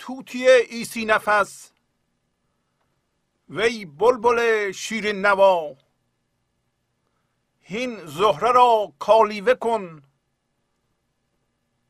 [0.00, 1.72] توتی ایسی نفس.
[3.48, 5.76] وی بلبل شیرین نوا.
[7.60, 10.02] هین زهره را کالیوه کن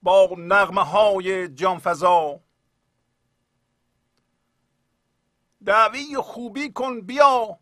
[0.02, 2.40] با نغمه های جانفضا
[5.64, 7.58] دعوی خوبی کن بیا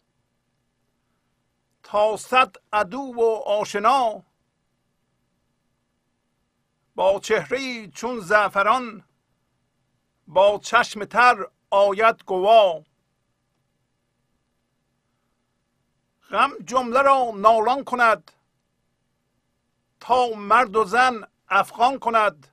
[1.83, 4.23] تا صد عدو و آشنا.
[6.95, 9.08] با چهره چون زعفران
[10.29, 12.85] با چشم تر آید گوا
[16.31, 18.33] غم جمله را نالان کند
[20.01, 22.47] تا مرد و زن افغان کند.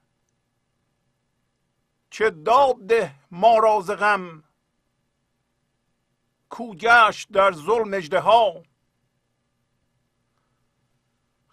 [2.09, 4.43] چه داد ده ما را غم
[6.49, 8.63] کو گشت در ظلم ها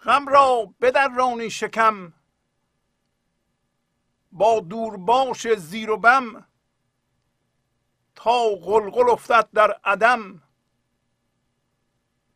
[0.03, 2.13] غم را بدرانی شکم
[4.33, 6.47] با دورباش زیر و بم
[8.15, 10.43] تا غلغل افتد در عدم.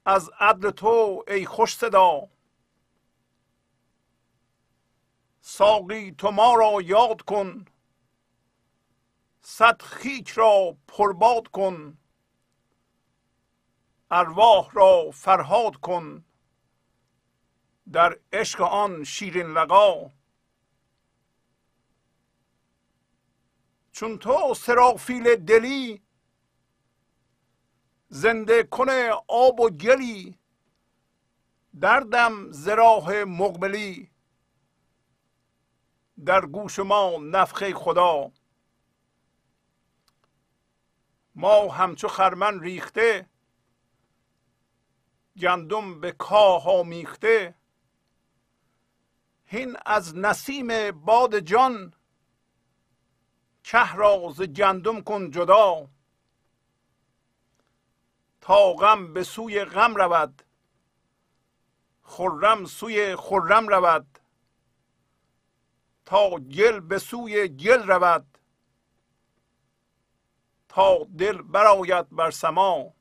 [0.05, 2.29] از عدل تو ای خوش صدا.
[5.41, 7.65] ساقی تو ما را یاد کن
[9.41, 11.99] صد خیک را پرباد کن.
[14.11, 16.25] ارواح را فرهاد کن
[17.93, 20.16] در عشق آن شیرین لقا.
[23.97, 26.03] چون تو سرافیل دلی
[28.09, 30.39] زنده کنه آب و گلی
[31.81, 34.11] دردم زراح مقبلی.
[36.25, 38.33] در گوش ما نفخه خدا.
[41.35, 43.29] ما همچو خرمن ریخته
[45.41, 47.55] گندم به کاه میخته
[49.45, 51.95] هین از نسیم باد جان
[53.67, 55.89] که را ز گندم کن جدا.
[58.41, 60.43] تا غم به سوی غم رود
[62.03, 64.19] خرم سوی خرم رود.
[66.05, 68.39] تا گل به سوی گل رود
[70.69, 72.95] تا دل برآید بر سما.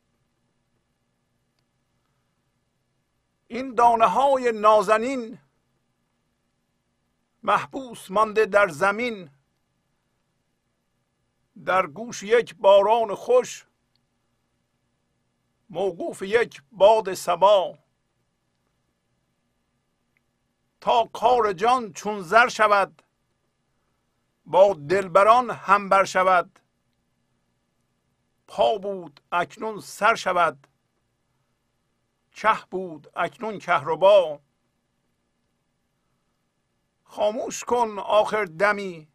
[3.47, 5.40] این دانه های نازنین
[7.44, 9.34] محبوس مانده در زمین.
[11.66, 13.68] در گوش یک باران خوش
[15.70, 17.78] موقوف یک باد سبا
[20.82, 23.02] تا کار جان چون زر شود
[24.46, 26.60] با دلبران هم بر شود.
[28.48, 30.68] پا بود اکنون سر شود
[32.32, 34.40] چه بود اکنون کهربا
[37.04, 39.08] خاموش کن آخر دمی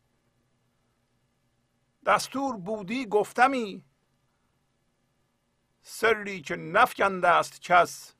[2.07, 3.85] دستور بودی گفتمی.
[5.83, 8.15] سری که نفکنده است کس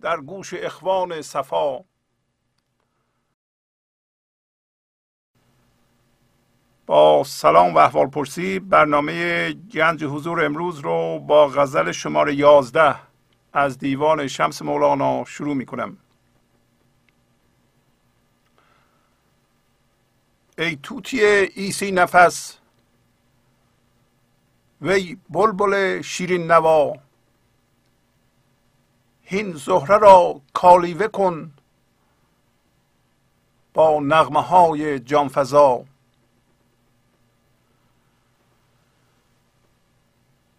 [0.00, 1.84] در گوش اخوان صفا.
[6.86, 12.96] با سلام و احوال پرسی برنامه گنج حضور امروز رو با غزل شماره یازده
[13.52, 15.98] از دیوان شمس مولانا شروع می کنم
[20.58, 22.58] ای توتی ایسی نفس.
[24.80, 26.92] وی بلبل شیرین نوا.
[29.22, 31.52] هین زهره را کالیوه کن
[33.74, 35.84] با نغمه های جانفضا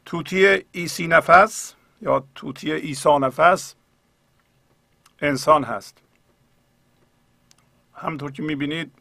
[0.06, 3.76] توتی ایسی نفس یا توتی ایسا نفس
[5.20, 5.98] انسان هست.
[7.94, 8.92] همطور که می‌بینید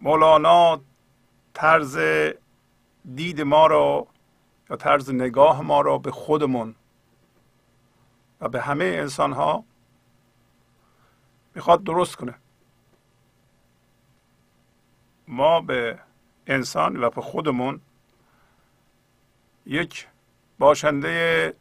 [0.00, 0.80] مولانا
[1.54, 1.98] طرز
[3.14, 4.06] دید ما را
[4.70, 6.74] یا طرز نگاه ما را به خودمون
[8.40, 9.64] و به همه انسان ها
[11.54, 12.34] می‌خواد درست کنه.
[15.28, 15.98] ما به
[16.46, 17.80] انسان و به خودمون
[19.66, 20.08] یک
[20.58, 21.54] باشنده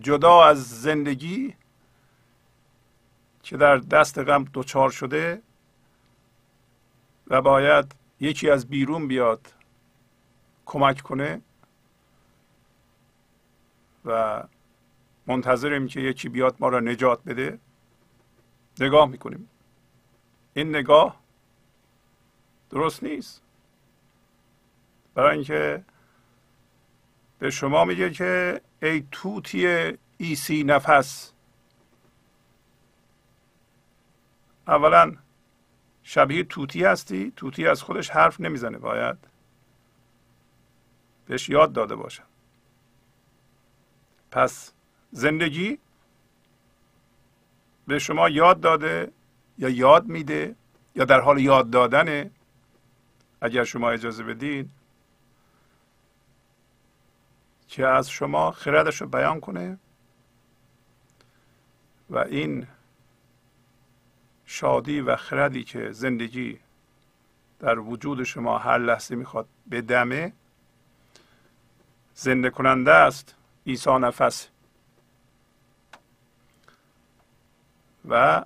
[0.00, 1.54] جدا از زندگی
[3.42, 5.42] که در دست غم دچار شده
[7.30, 9.54] و باید یکی از بیرون بیاد
[10.66, 11.40] کمک کنه
[14.04, 14.42] و
[15.26, 17.58] منتظریم که یکی بیاد ما را نجات بده
[18.80, 19.48] نگاه می‌کنیم.
[20.54, 21.20] این نگاه
[22.70, 23.42] درست نیست.
[25.14, 25.84] برای اینکه
[27.38, 31.32] به شما میگه که ای توتی ایسی نفس
[34.66, 35.16] اولا
[36.08, 39.16] شبیه توتی هستی؟ توتی از خودش حرف نمی‌زنه باید؟
[41.26, 42.24] بهش یاد داده باشم
[44.30, 44.72] پس
[45.12, 45.78] زندگی
[47.86, 49.12] به شما یاد داده
[49.58, 50.54] یا یاد میده
[50.94, 52.30] یا در حال یاد دادنه؟
[53.40, 54.70] اگر شما اجازه بدین.
[57.68, 59.78] که از شما خردش رو بیان کنه
[62.10, 62.66] و این
[64.50, 66.58] شادی و خردی که زندگی
[67.60, 70.32] در وجود شما هر لحظه می‌خواد بدمه
[72.14, 73.34] زنده کننده است
[73.66, 74.48] عیسی نفس.
[78.08, 78.44] و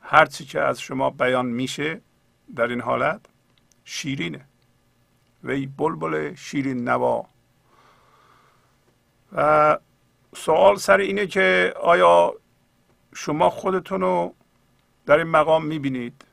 [0.00, 2.00] هرچی که از شما بیان میشه
[2.56, 3.20] در این حالت
[3.84, 4.44] شیرینه.
[5.44, 7.26] وی بلبل شیرین نوا.
[9.32, 9.78] و
[10.36, 12.39] سوال سر اینه که آیا
[13.14, 14.34] شما خودتون رو
[15.06, 16.24] در این مقام می‌بینید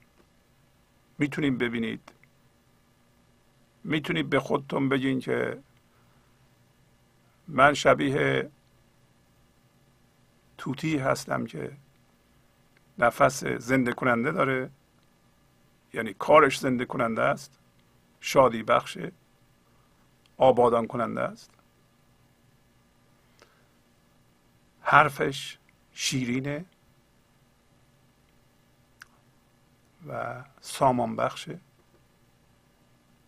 [1.20, 2.12] می‌تونید ببینید.
[3.84, 5.64] می‌تونید به خودتون بگین که
[7.48, 8.50] من شبیه
[10.58, 11.78] توتی هستم که
[12.98, 14.70] نفس زنده کننده داره
[15.94, 17.60] یعنی کارش زنده کننده است
[18.20, 19.12] شادی بخشه
[20.38, 21.52] آبادان کننده است.
[24.82, 25.57] حرفش
[26.00, 26.66] شیرینه
[30.08, 31.60] و سامان بخشه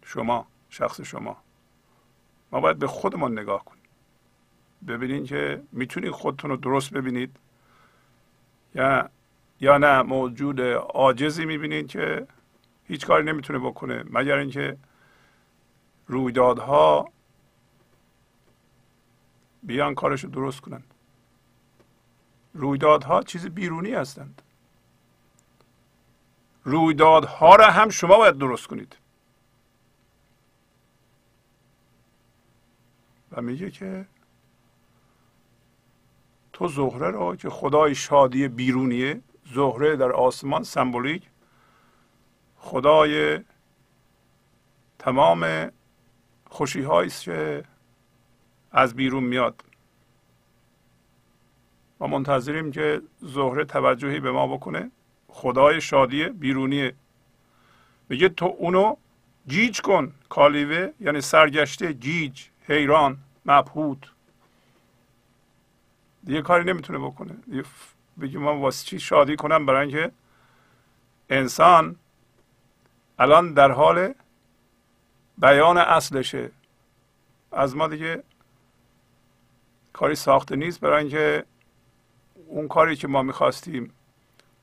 [0.06, 1.38] شما شخص شما
[2.52, 3.84] ما باید به خودمان نگاه کنیم.
[4.88, 7.38] ببینید که می‌تونید خودتون رو درست ببینید
[8.76, 9.10] یا
[9.60, 12.28] یا نه موجود عاجزی می‌بینید که
[12.88, 14.78] هیچ کاری نمی‌تونه بکنه مگر اینکه
[16.08, 17.12] رویدادها
[19.64, 20.89] بیان کارش رو درست کنند
[22.54, 24.42] رویدادها چیز بیرونی هستند.
[26.64, 28.98] رویدادها را هم شما باید درست کنید.
[33.32, 34.06] و میگه که
[36.54, 39.22] تو زهره را که خدای شادی بیرونیه
[39.54, 41.30] زهره در آسمان سمبولیک
[42.58, 43.40] خدای
[45.00, 45.72] تمام
[46.50, 47.64] خوشی که
[48.72, 49.64] از بیرون میاد.
[52.00, 54.92] ما منتظریم که زهره توجهی به ما بکنه.
[55.28, 56.96] خدای شادی بیرونیه.
[58.10, 58.96] میگه تو اونو
[59.48, 63.98] جیج کن کالیوه یعنی سرگشته جیج حیران مبهوت.
[66.24, 67.36] دیگه کاری نمی‌تونه بکنه.
[68.22, 70.12] بگی من واسه چی شادی کنم؟ برای اینکه
[71.30, 71.96] انسان
[73.20, 74.14] الان در حال
[75.38, 76.52] بیان اصلشه.
[77.52, 78.24] از ما دیگه
[79.94, 80.80] کاری ساخته نیست.
[80.80, 81.46] برای اینکه
[82.50, 83.94] اون کاری که ما می‌خواستیم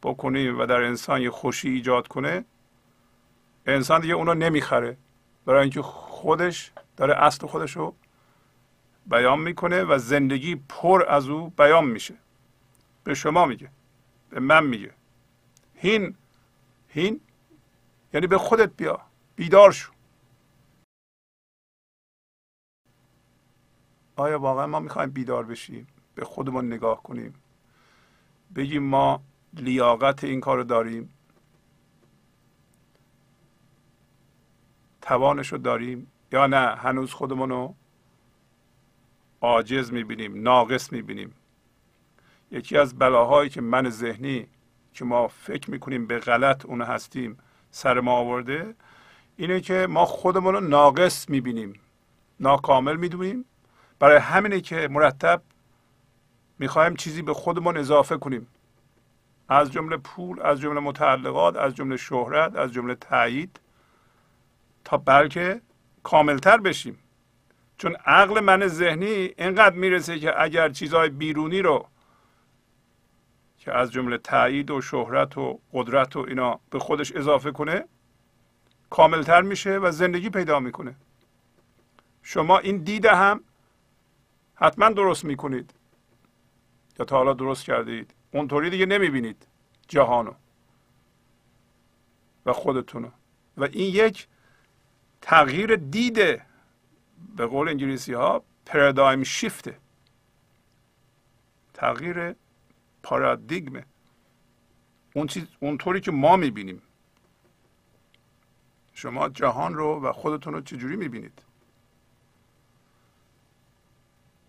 [0.03, 2.45] بکنیم و در انسان یه خوشی ایجاد کنه
[3.67, 4.97] انسان دیگه اونو نمی‌خره.
[5.45, 7.95] برای اینکه خودش داره اصل خودش رو
[9.07, 12.15] بیان می‌کنه و زندگی پر از او بیان میشه.
[13.05, 13.71] به شما میگه
[14.31, 14.95] به من میگه.
[15.75, 16.17] هین
[16.89, 17.21] هین
[18.13, 19.01] یعنی به خودت بیا
[19.37, 19.93] بیدار شو.
[24.17, 27.35] آیا واقعا ما می‌خوایم بیدار بشیم؟ به خودمون نگاه کنیم.
[28.57, 29.23] بگیم ما
[29.55, 31.11] لیاقت این کار رو داریم.
[35.03, 37.75] توانش رو داریم یا نه؟ هنوز خودمون رو
[39.41, 41.35] عاجز می‌بینیم ناقص می‌بینیم.
[42.51, 44.47] یکی از بلاهایی که من ذهنی
[44.93, 47.39] که ما فکر می‌کنیم به غلط اون هستیم
[47.71, 48.75] سر ما آورده
[49.37, 51.81] اینه که ما خودمون رو ناقص می‌بینیم.
[52.41, 53.45] ناکامل می‌دونیم.
[53.99, 55.43] برای همینه که مرتب
[56.59, 58.47] می‌خوایم چیزی به خودمون اضافه کنیم.
[59.49, 63.61] از جمله پول از جمله متعلقات از جمله شهرت از جمله تایید
[64.85, 65.61] تا بلکه
[66.03, 66.99] کاملتر بشیم.
[67.79, 71.87] چون عقل من ذهنی اینقدر می‌رسه که اگر چیزهای بیرونی رو
[73.59, 77.85] که از جمله تایید و شهرت و قدرت و اینا به خودش اضافه کنه
[78.91, 80.97] کاملتر میشه و زندگی پیدا می‌کنه.
[82.23, 83.41] شما این دیده هم
[84.55, 85.75] حتما درست می‌کنید.
[86.99, 88.15] یا تا حالا درست کردید.
[88.33, 89.47] اونطوری دیگه نمی‌بینید
[89.89, 90.35] جهانو
[92.47, 93.11] و خودتونو.
[93.57, 94.29] و این یک
[95.23, 96.47] تغییر دیده
[97.37, 99.79] به قول انگلیسی ها پرادایم شیفته
[101.75, 102.35] تغییر
[103.03, 103.85] پارادیگمه
[105.15, 106.83] اون چیز اونطوری که ما می‌بینیم.
[108.93, 111.43] شما جهان رو و خودتون رو چجوری می‌بینید؟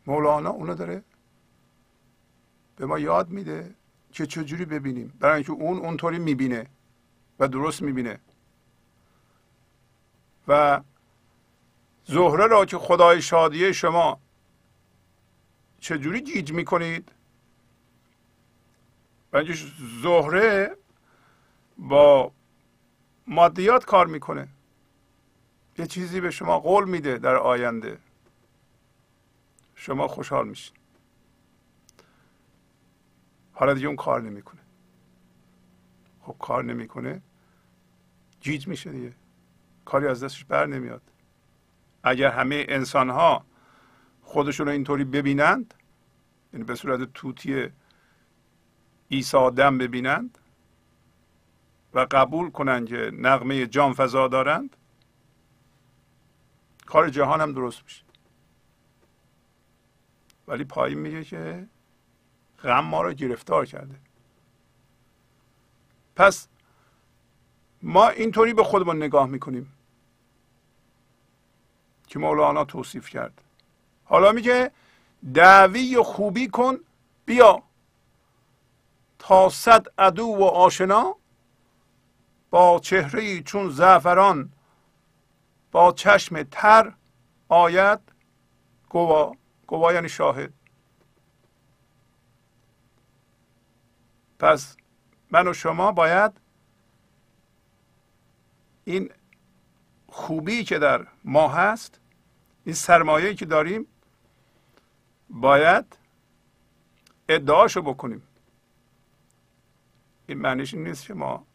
[0.08, 1.04] مولانا اونو داره
[2.78, 3.76] به ما یاد میده
[4.12, 5.14] که چجوری ببینیم.
[5.20, 6.68] برای اینکه اون اونطوری می‌بینه
[7.40, 8.20] و درست می‌بینه.
[10.48, 10.82] و
[12.06, 14.20] زهره را که خدای شادیه شما
[15.80, 17.12] چجوری گیج می‌کنید؟
[19.34, 19.44] و
[20.02, 20.78] زهره
[21.78, 22.32] با
[23.28, 24.48] مادیات کار می‌کنه.
[25.78, 27.98] یه چیزی به شما قول میده در آینده.
[29.76, 30.77] شما خوشحال میشین.
[33.60, 34.62] حالا دیگه اون کار نمی‌کنه.
[36.22, 37.22] خب کار نمی‌کنه
[38.40, 39.14] جیج میشه دیگه.
[39.86, 41.02] کاری از دستش بر نمیاد.
[42.04, 43.46] اگر همه انسان ها
[44.22, 45.74] خودشون رو اینطوری ببینند
[46.54, 47.70] یعنی به صورت توتی
[49.08, 50.38] ایسا دم ببینند
[51.94, 54.76] و قبول کنند که نغمه جان فضا دارند
[56.86, 58.04] کار جهان هم درست میشه.
[60.48, 61.68] ولی پایین میگه که
[62.64, 63.96] غم ما رو گرفتار کرده.
[66.16, 66.48] پس
[67.82, 69.74] ما اینطوری به خودمون نگاه می‌کنیم
[72.08, 73.42] که مولانا توصیف کرد.
[74.06, 74.72] حالا میگه
[75.34, 76.78] دعوی خوبی کن
[77.26, 77.64] بیا.
[79.20, 81.16] تا صد عدو و آشنا
[82.50, 84.52] با چهره چون زعفران
[85.72, 86.94] با چشم تر
[87.50, 88.00] آید
[88.90, 89.36] گوا.
[89.68, 90.54] گوا یعنی شاهد.
[94.40, 94.78] پس
[95.32, 96.32] من و شما باید
[98.86, 99.12] این
[100.08, 102.00] خوبی که در ما هست
[102.66, 103.88] این سرمایه که داریم
[105.30, 105.98] باید
[107.30, 108.24] ادعاشو بکنیم.
[110.28, 111.46] این معنیش این نیست که ما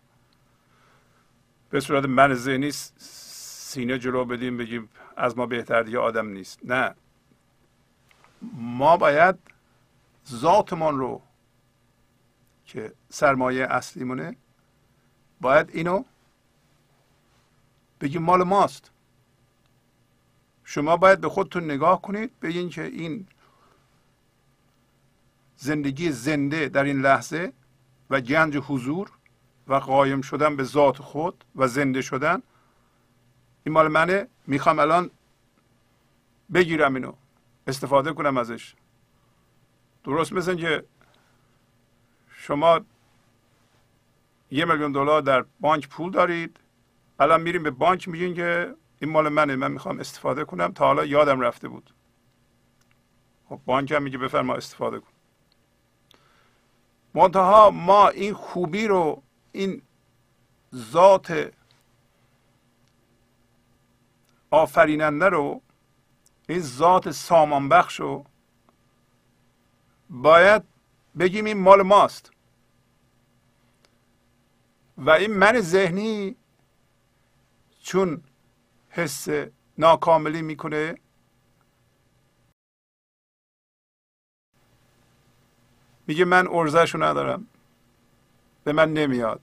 [1.71, 6.61] به صورت من ذهنی سینه جلو بدیم بگیم از ما بهتر دیگه آدم نیست.
[6.65, 6.95] نه.
[8.53, 9.35] ما باید
[10.29, 11.23] ذاتمان رو
[12.73, 14.37] که سرمایه اصلیمونه
[15.41, 16.05] باید اینو
[18.00, 18.91] بگیم مال ماست.
[20.64, 23.26] شما باید به خودتون نگاه کنید بگین که این
[25.57, 27.52] زندگی زنده در این لحظه
[28.11, 29.11] و گنج حضور
[29.69, 32.43] و قایم شدن به ذات خود و زنده شدن
[33.64, 35.11] این مال منه می‌خوام الان
[36.55, 37.12] بگیرم اینو
[37.67, 38.75] استفاده کنم ازش.
[40.05, 40.85] درست مثل که
[42.43, 42.81] شما
[44.51, 46.61] یه میلیون دلار در بانک پول دارید.
[47.21, 50.73] الان میریم به بانک میگین که این مال منه من می‌خوام استفاده کنم.
[50.73, 51.95] تا حالا یادم رفته بود.
[53.49, 55.13] خب بانک هم میگه بفرما استفاده کن.
[57.15, 59.23] منتها ما این خوبی رو
[59.53, 59.83] این
[60.75, 61.53] ذات
[64.51, 65.63] آفریننده رو
[66.49, 68.25] این ذات سامان بخش رو
[70.11, 70.63] باید
[71.19, 72.32] بگیم این مال ماست.
[74.99, 76.37] و این من ذهنی
[77.83, 78.23] چون
[78.91, 79.29] حس
[79.79, 80.95] ناکاملی می‌کنه
[86.07, 87.47] میگه من ارزشو ندارم.
[88.65, 89.41] به من نمیاد.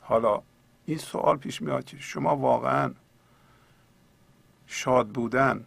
[0.00, 0.42] حالا
[0.86, 2.94] این سوال پیش میاد که شما واقعا
[4.66, 5.66] شاد بودن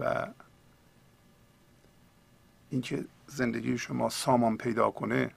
[0.00, 0.26] و
[2.70, 5.30] اینکه زندگی شما سامان پیدا کنه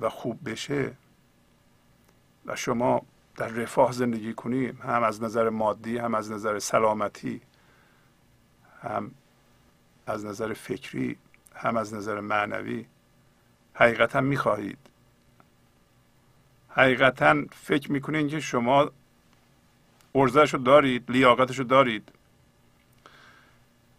[0.00, 0.92] و خوب بشه
[2.46, 3.02] و شما
[3.36, 7.40] در رفاه زندگی کنیم هم از نظر مادی هم از نظر سلامتی
[8.82, 9.10] هم
[10.06, 11.16] از نظر فکری
[11.54, 12.86] هم از نظر معنوی
[13.74, 14.78] حقیقتا می‌خواهید.
[16.68, 18.90] حقیقتا فکر می‌کنین که شما
[20.14, 22.12] ارزش رو دارید لیاقتش رو دارید.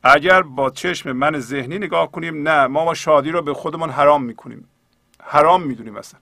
[0.04, 4.24] اگر با چشم من ذهنی نگاه کنیم نه ما ما شادی رو به خودمان حرام
[4.24, 4.68] می‌کنیم.
[5.24, 6.20] حرام می‌دونیم اصلا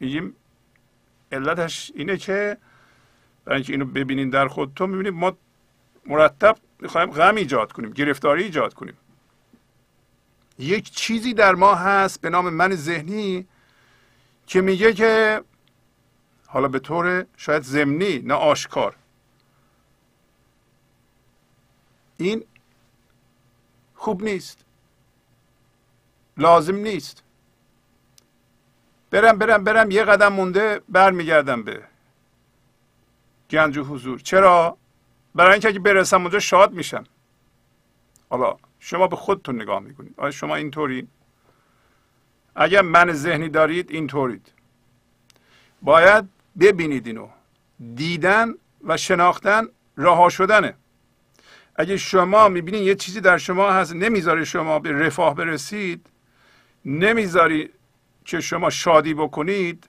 [0.00, 0.36] میگیم
[1.32, 2.58] علتش اینه که
[3.44, 5.36] برای اینکه اینو ببینین در خودتون می‌بینید ما
[6.06, 8.96] مرتب می‌خوایم غم ایجاد کنیم گرفتاری ایجاد کنیم.
[10.58, 13.46] یک چیزی در ما هست به نام من ذهنی
[14.46, 15.42] که میگه که
[16.46, 18.96] حالا به طور شاید زمینی نه آشکار.
[22.16, 22.44] این
[23.94, 24.64] خوب نیست.
[26.36, 27.22] لازم نیست.
[29.10, 29.90] برم برم برم.
[29.90, 31.82] یه قدم مونده برمیگردم به
[33.50, 34.18] گنج و حضور.
[34.18, 34.76] چرا؟
[35.34, 37.04] برای اینکه اگه برسم اونجا شاد میشم.
[38.30, 40.14] حالا شما به خودتون نگاه می‌کنید.
[40.16, 41.08] آیا شما اینطورین
[42.56, 44.52] اگر من ذهنی دارید اینطورید.
[45.82, 46.24] باید
[46.60, 47.28] ببینید اینو.
[47.94, 50.74] دیدن و شناختن رها شدنه.
[51.76, 56.06] اگه شما می‌بینید یه چیزی در شما هست نمی‌ذاره شما به رفاه برسید
[56.84, 57.70] نمی‌ذاری
[58.26, 59.88] که شما شادی بکنید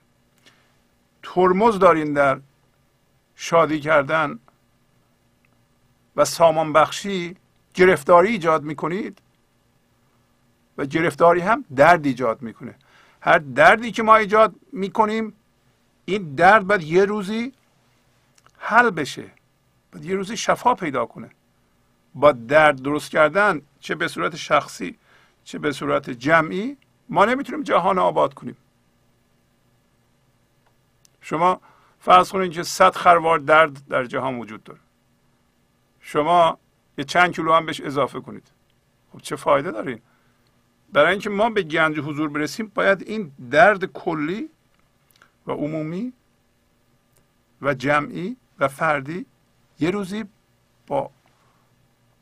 [1.22, 2.40] ترمز دارین در
[3.36, 4.38] شادی کردن
[6.16, 7.36] و سامان بخشی
[7.74, 9.18] گرفتاری ایجاد می‌کنید
[10.78, 12.74] و گرفتاری هم درد ایجاد می‌کنه.
[13.20, 15.32] هر دردی که ما ایجاد می‌کنیم
[16.04, 17.52] این درد باید یه روزی
[18.58, 19.30] حل بشه
[19.92, 21.30] باید یه روزی شفا پیدا کنه.
[22.14, 24.98] با درد درست کردن چه به صورت شخصی
[25.44, 26.76] چه به صورت جمعی
[27.08, 28.56] ما نمی‌تونیم جهان آباد کنیم.
[31.20, 31.60] شما
[32.00, 34.80] فرض کنید که صد خروار درد در جهان وجود داره.
[36.00, 36.58] شما
[36.98, 38.50] یه چند کیلو هم بهش اضافه کنید.
[39.12, 40.00] خب چه فایده دارین
[40.92, 44.50] برای اینکه ما به گنج حضور برسیم باید این درد کلی
[45.46, 46.12] و عمومی
[47.62, 49.26] و جمعی و فردی
[49.80, 50.24] یه روزی
[50.86, 51.10] با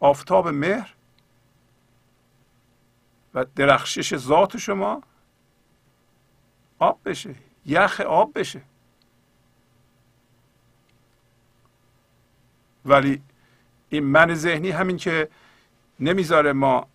[0.01, 0.96] آفتاب مهر
[3.37, 5.03] و درخشش ذات شما
[6.79, 7.35] آب بشه
[7.67, 8.63] یخ آب بشه.
[12.85, 13.23] ولی
[13.89, 15.29] این من ذهنی همین که
[16.01, 16.89] نمی‌ذاره ما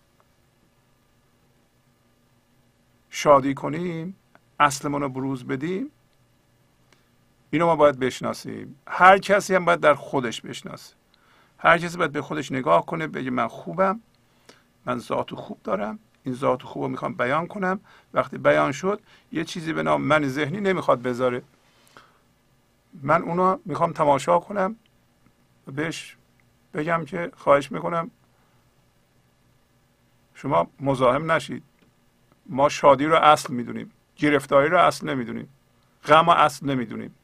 [3.10, 4.16] شادی کنیم
[4.60, 5.90] اصلمون رو بروز بدیم
[7.50, 8.80] اینو ما باید بشناسیم.
[8.86, 10.94] هر کسی هم باید در خودش بشناسه.
[11.58, 14.00] هر کسی باید به خودش نگاه کنه بگه من خوبم
[14.86, 15.98] من ذات خوب دارم.
[16.24, 17.80] این ذات خوب رو می‌خوام بیان کنم.
[18.14, 19.00] وقتی بیان شد
[19.32, 21.42] یه چیزی به نام من ذهنی نمی‌خواد بذاره.
[23.02, 24.76] من اونو می‌خوام تماشا کنم
[25.66, 26.16] و بهش
[26.74, 28.10] بگم که خواهش می‌کنم
[30.34, 31.62] شما مزاحم نشید.
[32.46, 35.48] ما شادی رو اصل می‌دونیم گرفتاری رو اصل نمی‌دونیم
[36.04, 37.14] غم رو اصل نمی‌دونیم.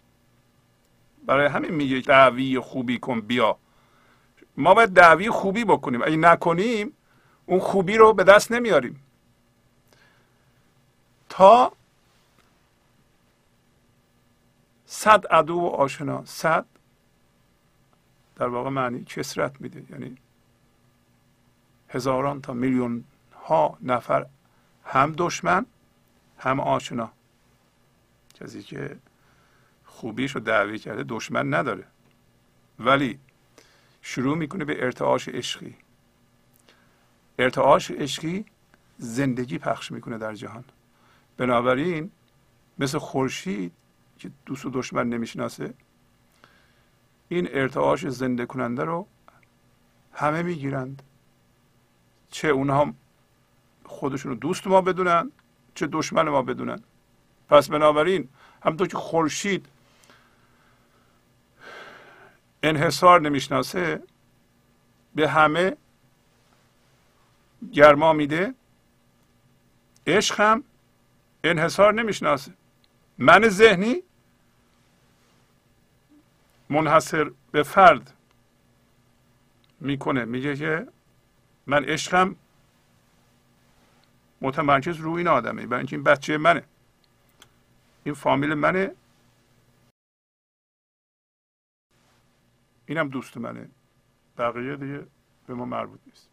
[1.27, 3.59] برای همین میگه دعوی خوبی کن بیا.
[4.57, 6.03] ما باید دعوی خوبی بکنیم.
[6.03, 6.92] اگه نکنیم
[7.49, 9.03] اون خوبی رو به دست نمیاریم.
[11.29, 11.73] تا
[14.87, 16.67] صد عدو و آشنا صد
[18.37, 19.85] در واقع معنی کسرت میده.
[19.91, 20.17] یعنی
[21.89, 23.05] هزاران تا میلیون
[23.45, 24.27] ها نفر
[24.85, 25.67] هم دشمن
[26.39, 27.11] هم آشنا.
[28.35, 28.97] کسی که
[29.85, 31.85] خوبیش رو دعوی کرده دشمن نداره.
[32.79, 33.19] ولی
[34.03, 35.77] شروع می‌کنه به ارتعاش عشقی.
[37.38, 38.44] ارتعاش عشقی
[38.98, 40.64] زندگی پخش می‌کنه در جهان.
[41.37, 42.11] بنابراین
[42.79, 43.72] مثل خورشید
[44.18, 45.74] که دوست و دشمن نمی‌شناسه
[47.29, 49.07] این ارتعاش زنده کننده رو
[50.12, 51.03] همه می‌گیرند.
[52.31, 52.94] چه اونها
[53.85, 55.31] خودشون رو دوست ما بدونن
[55.74, 56.83] چه دشمن ما بدونن.
[57.48, 58.29] پس بنابراین
[58.62, 59.66] همونطور که خورشید
[62.62, 64.03] انحصار نمی‌شناسه
[65.14, 65.77] به همه
[67.73, 68.55] گرما میده.
[70.07, 70.64] عشق هم
[71.44, 72.55] انحصار نمی‌شناسه.
[73.18, 74.03] من ذهنی
[76.71, 78.14] منحصر به فرد
[79.81, 80.25] می‌کنه.
[80.25, 80.88] میگه که
[81.66, 82.37] من عشقم
[84.40, 85.66] متمرکز روی این آدمه.
[85.66, 86.64] برای اینکه این بچه منه.
[88.05, 88.94] این فامیل منه.
[92.87, 93.71] اینم دوست منه.
[94.38, 95.07] بقیه دیگه
[95.47, 96.28] به ما مربوط نیست.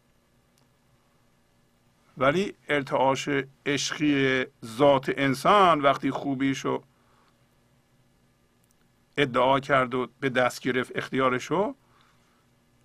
[2.18, 3.30] ولی ارتعاش
[3.66, 6.84] عشقی ذات انسان وقتی خوبیشو
[9.18, 11.76] ادعا کرد و به دست گرفت اختیارشو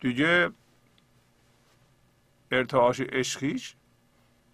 [0.00, 0.50] دیگه
[2.52, 3.76] ارتعاش عشقیش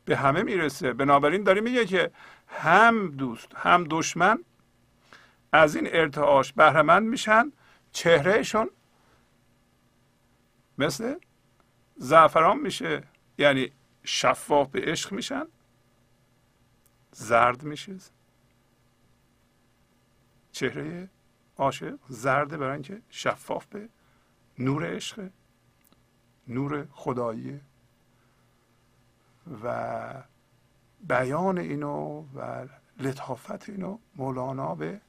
[0.04, 0.92] به همه می‌رسه.
[0.92, 2.10] بنابراین داری میگه که
[2.48, 4.38] هم دوست هم دشمن
[5.52, 7.52] از این ارتعاش بهرهمند میشن
[7.92, 8.70] چهرهشون
[10.78, 11.14] مثل
[11.96, 13.02] زعفران میشه.
[13.38, 13.70] یعنی
[14.06, 15.46] شفاف به عشق میشن.
[17.12, 17.96] زرد میشه.
[20.52, 21.10] چهره
[21.56, 23.88] عاشق زرده برای اینکه شفاف به
[24.58, 25.30] نور عشق
[26.48, 27.60] نور خداییه
[29.62, 30.22] و
[31.00, 35.00] بیان اینو و لطافت اینو مولانا به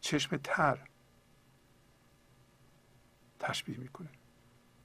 [0.00, 0.88] چشم تر
[3.38, 4.10] تشبیه می‌کنه.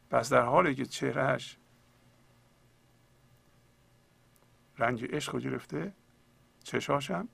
[0.10, 1.58] پس در حالی که چهرهش
[4.78, 5.94] رنج عشق رو گرفته.
[6.64, 7.28] چشاش هم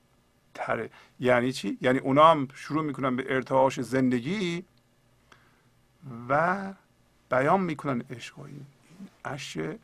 [0.54, 0.90] تره.
[1.20, 4.66] یعنی چی؟ یعنی اونا هم شروع می‌کنن به ارتعاش زندگی
[6.30, 6.74] و
[7.30, 8.66] بیان می‌کنن عشق این
[9.26, 9.80] اشک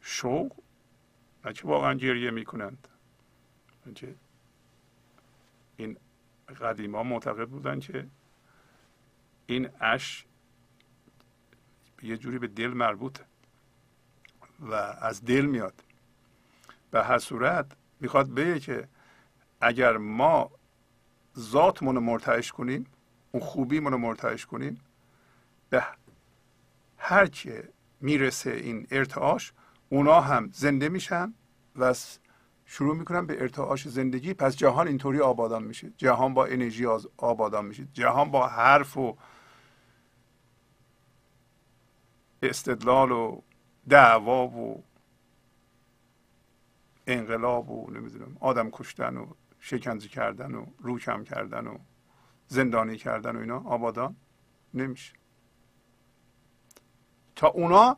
[0.00, 0.52] شوق
[1.44, 2.88] نه که واقعا گریه می‌کنند.
[5.76, 5.96] این
[6.60, 8.06] قدیما معتقد بودن که
[9.46, 10.26] این اش
[12.02, 13.24] یه جوری به دل مربوطه.
[14.60, 15.74] و از دل میاد.
[16.90, 17.66] به هر صورت
[18.00, 18.88] می‌خواد بگه که
[19.60, 20.50] اگر ما
[21.38, 22.86] ذاتمون رو مرتعش کنیم
[23.32, 24.80] اون خوبیمون رو مرتعش کنیم
[25.70, 25.84] به
[26.96, 27.68] هر که
[28.00, 29.52] می‌رسه این ارتعاش
[29.88, 31.34] اونا هم زنده میشن
[31.76, 31.94] و
[32.66, 34.34] شروع می‌کنن به ارتعاش زندگی.
[34.34, 35.92] پس جهان اینطوری آبادان میشه.
[35.96, 36.86] جهان با انرژی
[37.16, 37.86] آبادان میشه.
[37.92, 39.16] جهان با حرف و
[42.42, 43.40] استدلال و
[43.88, 44.84] دعوا و
[47.06, 49.26] انقلاب و نمی‌دونم آدم کشتن و
[49.60, 51.78] شکنجه کردن و روکم کردن و
[52.46, 54.16] زندانی کردن و اینا آبادان
[54.74, 55.12] نمیشه.
[57.36, 57.96] تا اونا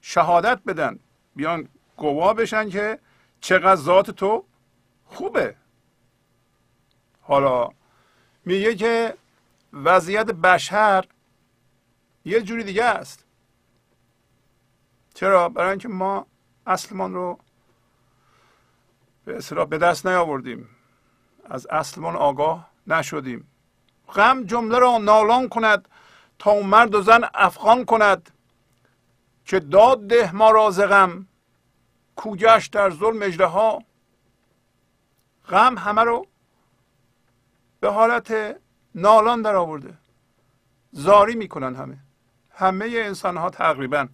[0.00, 0.98] شهادت بدن
[1.36, 2.98] بیان گواه بشن که
[3.40, 4.44] چقدر ذات تو
[5.04, 5.56] خوبه.
[7.20, 7.70] حالا
[8.44, 9.14] میگه که
[9.72, 11.04] وضعیت بشر
[12.24, 13.24] یه جوری دیگه است.
[15.18, 16.26] چرا؟ برای اینکه ما
[16.66, 17.38] اصلمان رو
[19.24, 20.68] به اصطلاح به دست نیاوردیم.
[21.44, 23.48] از اصلمان آگاه نشدیم.
[24.14, 25.88] غم جمله را نالان کند
[26.38, 28.30] تا مرد و زن افغان کند
[29.44, 31.26] که داد ده ما را غم.
[32.16, 33.46] کوگشت در ظلم اجده
[35.48, 36.26] غم همه رو
[37.80, 38.56] به حالت
[38.94, 39.94] نالان در آورده
[40.92, 41.98] زاری می‌کنن همه.
[42.50, 44.08] همه انسان ها تقریبا.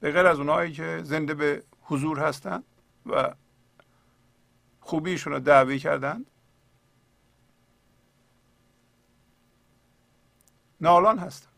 [0.00, 2.64] به غیر از اونهایی که زنده به حضور هستند
[3.06, 3.34] و
[4.80, 6.26] خوبیشون رو دعوی کردند
[10.80, 11.50] نالان هستن.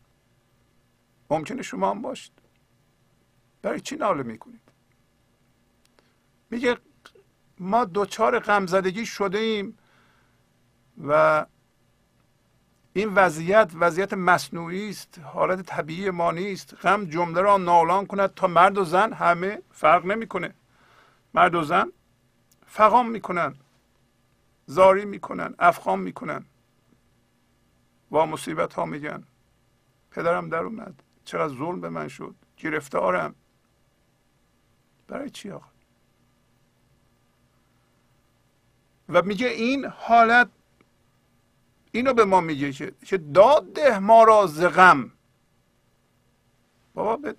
[1.29, 2.33] ممکنه شما هم باشید.
[3.61, 4.61] برای چی ناله می‌کنید؟
[6.49, 6.77] میگه
[7.59, 9.77] ما دوچار غمزدگی شده ایم
[11.07, 11.45] و
[12.93, 16.73] این وضعیت وضعیت مصنوعی است حالت طبیعی ما نیست.
[16.81, 20.53] غم جمله را نالان کند تا مرد و زن همه فرق نمی‌کنه.
[21.33, 21.91] مرد و زن
[22.65, 23.55] فقام می‌کنن
[24.65, 26.45] زاری می‌کنن افغان می‌کنن.
[28.11, 29.23] و مصیبت ها میگن.
[30.11, 31.03] پدرم در اومد.
[31.25, 32.35] چقدر ظلم به من شد.
[32.57, 33.35] گرفتارم.
[35.07, 35.65] برای چی آقا؟
[39.09, 40.49] و میگه این حالت
[41.95, 42.71] اینو به ما میگه
[43.05, 45.11] که داد ده ما را ز غم.
[46.93, 47.35] بابا به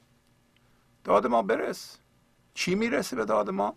[1.05, 1.99] داد ما برس.
[2.55, 3.77] چی می‌رسه به داد ما؟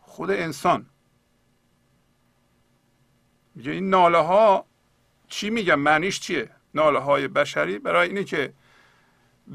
[0.00, 0.86] خود انسان.
[3.54, 4.66] میگه این ناله ها
[5.28, 8.52] چی میگم معنیش چیه؟ ناله های بشری برای اینه که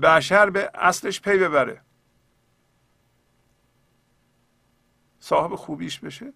[0.01, 1.81] بشر به اصلش پی ببره.
[5.19, 6.33] صاحب خوبیش بشه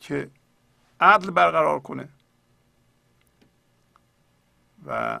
[0.00, 0.30] که
[1.00, 2.08] عدل برقرار کنه.
[4.86, 5.20] و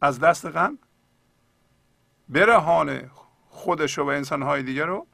[0.00, 0.78] از دست غم
[2.28, 3.10] برهانه
[3.48, 5.06] خودش و انسانهای دیگر رو.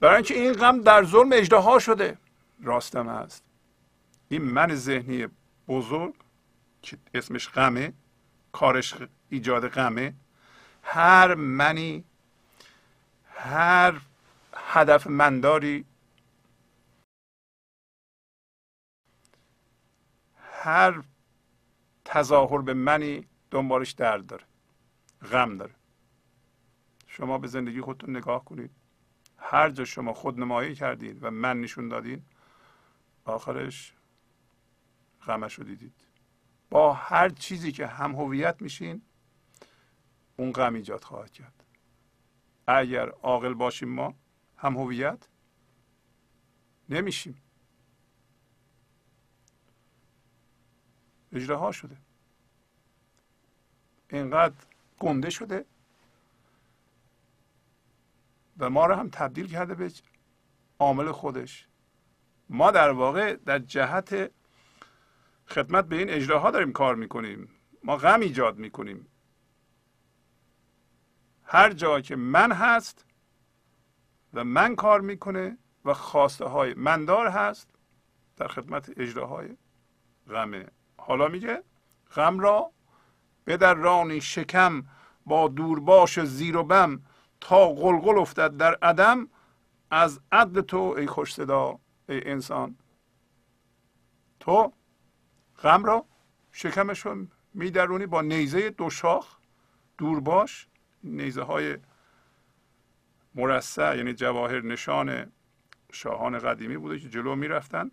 [0.00, 2.18] برای اینکه این غم در ظلم اجدها شده.
[2.62, 3.44] راستم هست.
[4.28, 5.26] این من ذهنی
[5.68, 6.14] بزرگ
[6.82, 7.92] که اسمش غمه
[8.52, 8.94] کارش
[9.28, 10.14] ایجاد غمه.
[10.82, 12.04] هر منی
[13.34, 14.00] هر
[14.54, 15.84] هدف منداری
[20.66, 21.02] هر
[22.04, 24.44] تظاهر به منی دنبالش درد داره.
[25.32, 25.74] غم داره.
[27.06, 28.70] شما به زندگی خودتون نگاه کنید.
[29.38, 32.22] هر جا شما خودنمایی کردید و من نشون دادین
[33.24, 33.94] آخرش
[35.26, 35.94] غمش رو دیدید.
[36.70, 39.02] با هر چیزی که هم هویت میشین
[40.36, 41.64] اون غم ایجاد خواهد کرد.
[42.66, 44.14] اگر عاقل باشیم ما
[44.56, 45.28] هم هویت
[46.88, 47.42] نمیشیم.
[51.32, 51.96] اجراها شده.
[54.10, 54.54] اینقدر
[54.98, 55.64] گنده شده.
[58.58, 59.92] و ما رو هم تبدیل کرده به
[60.78, 61.68] عامل خودش.
[62.48, 64.30] ما در واقع در جهت
[65.46, 67.48] خدمت به این اجراها داریم کار می‌کنیم.
[67.84, 69.06] ما غم ایجاد می‌کنیم.
[71.44, 73.04] هر جا که من هست
[74.34, 77.70] و من کار می‌کنه و خواسته های مندار هست
[78.36, 79.56] در خدمت اجراهای
[80.28, 80.66] غمه.
[81.06, 81.62] حالا میگه
[82.16, 82.70] غم را
[83.44, 84.84] به در رانی شکم
[85.26, 87.02] با دورباش زیر و بم
[87.40, 89.28] تا قلقل افتد در عدم
[89.90, 92.76] از عدل تو ای خوش صدا ای انسان.
[94.40, 94.72] تو
[95.62, 96.04] غم را
[96.52, 99.36] شکمش رو میدرونی با نیزه دو شاخ
[99.98, 100.68] دورباش
[101.04, 101.78] نیزه های
[103.34, 105.32] مرصع یعنی جواهر نشان
[105.92, 107.90] شاهان قدیمی بوده که جلو می‌رفتن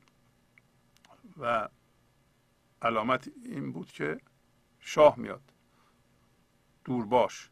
[1.39, 1.69] و
[2.83, 4.17] علامت این بود که
[4.79, 5.53] شاه میاد.
[6.85, 7.49] دورباش.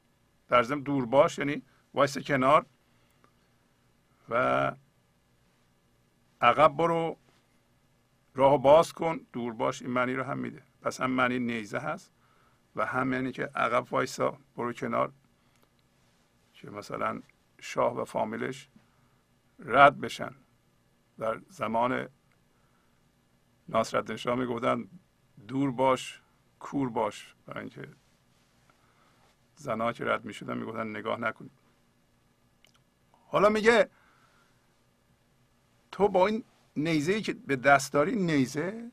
[0.48, 1.62] در ضمن دورباش یعنی
[1.94, 2.66] وایس کنار
[4.30, 4.76] و
[6.42, 7.18] عقب برو
[8.36, 10.64] راه باز کن دور باش این معنی رو هم میده.
[10.82, 12.12] پس هم معنی نیزه هست
[12.76, 15.14] و هم یعنی که عقب وایسا برو کنار
[16.54, 17.22] که مثلا
[17.60, 18.70] شاه و فامیلش
[19.60, 20.36] رد بشن.
[21.18, 22.10] در زمان
[23.70, 24.88] ناصرالدین شاه می‌گفتن
[25.48, 26.22] دور باش
[26.60, 27.36] کور باش.
[27.46, 27.88] برای اینکه
[29.56, 31.52] زنها که رد می‌شدن می‌گفتن نگاه نکنید
[33.28, 33.90] حالا میگه
[35.92, 36.44] تو با این
[36.76, 38.92] نیزه ای که به دست داری نیزه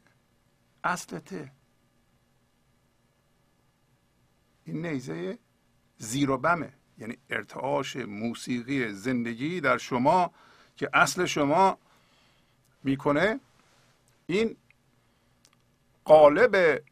[0.84, 1.52] اصلته
[4.64, 5.38] این نیزه
[5.98, 6.72] زیر و بمه.
[6.98, 10.32] یعنی ارتعاش موسیقی زندگی در شما
[10.76, 11.78] که اصل شما
[12.84, 13.40] می‌کنه.
[14.26, 14.56] این
[16.08, 16.84] قالب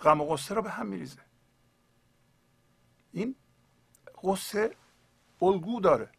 [0.00, 1.20] غم و غصه رو به هم میریزه.
[3.12, 3.36] این
[4.22, 4.76] غصه
[5.42, 6.12] الگو داره.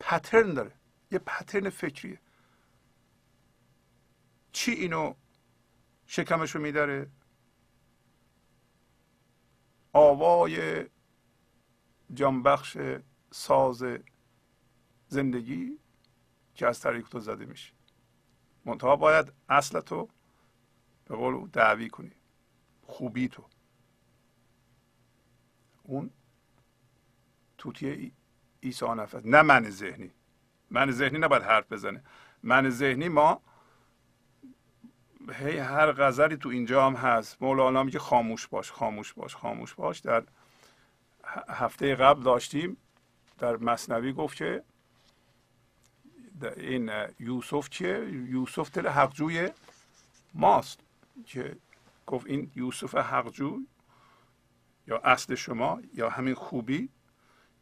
[0.00, 0.72] پترن داره.
[1.10, 2.20] یه پترن فکریه.
[4.52, 5.14] چی اینو
[6.06, 7.10] شکمشو میداره؟
[9.92, 10.86] آوای
[12.14, 12.78] جانبخش
[13.30, 13.84] ساز
[15.08, 15.78] زندگی
[16.54, 17.75] که از طریق تو زده میشه.
[18.66, 20.08] منتها باید اصل تو
[21.04, 22.12] به قول دعوی کنی.
[22.86, 23.44] خوبی تو.
[25.82, 26.10] اون
[27.58, 28.12] توتی
[28.62, 29.20] عیسی نفس.
[29.24, 30.10] نه من ذهنی.
[30.70, 32.04] من ذهنی نباید حرف بزنه.
[32.42, 33.40] من ذهنی ما
[35.32, 37.42] هی هر غزلی تو اینجا هم هست.
[37.42, 39.98] مولانا میگه خاموش باش خاموش باش خاموش باش.
[39.98, 40.24] در
[41.48, 42.76] هفته قبل داشتیم
[43.38, 44.62] در مصنوی گفت که
[46.42, 49.50] این یوسف چیه؟ یوسف دل حقجوی
[50.34, 50.80] ماست
[51.24, 51.56] که
[52.06, 53.66] گفت این یوسف حقجوی
[54.86, 56.88] یا اصل شما یا همین خوبی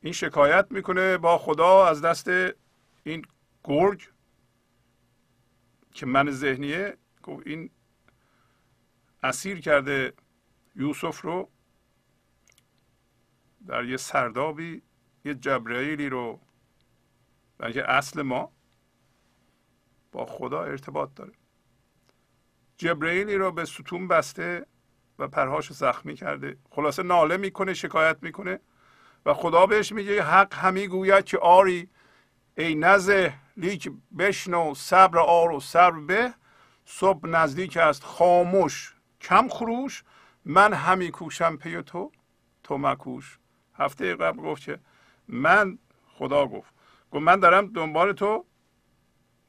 [0.01, 2.29] این شکایت می‌کنه با خدا از دست
[3.05, 3.25] این
[3.65, 4.11] گرگ
[5.93, 6.97] که من ذهنیه.
[7.23, 7.71] گفت این
[9.23, 10.13] اسیر کرده
[10.77, 11.51] یوسف رو
[13.67, 14.83] در یه سردابی
[15.25, 16.41] یه جبرائیلی رو
[17.73, 18.53] که اصل ما
[20.15, 21.33] با خدا ارتباط داره.
[22.77, 24.67] جبرئیلی رو به ستون بسته
[25.19, 26.57] و پرهاش زخمی کرده.
[26.71, 28.61] خلاصه ناله می‌کنه شکایت می‌کنه
[29.27, 31.89] و خدا بهش میگه حق همی گوید که آری
[32.59, 36.35] ای نزه لیک بشنو صبر آر و صبر به.
[36.85, 40.05] صبح نزدیک است خاموش کم خروش
[40.45, 42.13] من همی کوشم پی تو
[42.63, 43.39] تو مکوش.
[43.75, 44.79] هفته قبل گفت که
[45.29, 46.75] من خدا گفت.
[47.11, 48.45] گفت من دارم دنبال تو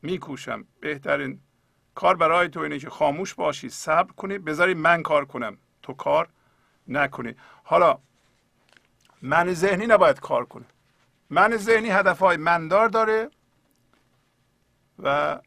[0.05, 0.65] میکوشم.
[0.79, 1.39] بهترین
[1.95, 5.57] کار برای تو اینه که خاموش باشی صبر کنی بذاری من کار کنم.
[5.81, 6.29] تو کار
[6.87, 7.35] نکنی.
[7.63, 7.99] حالا
[9.21, 10.65] من ذهنی نباید کار کنه
[11.29, 13.29] من ذهنی هدفهای مندار داره
[14.99, 15.39] و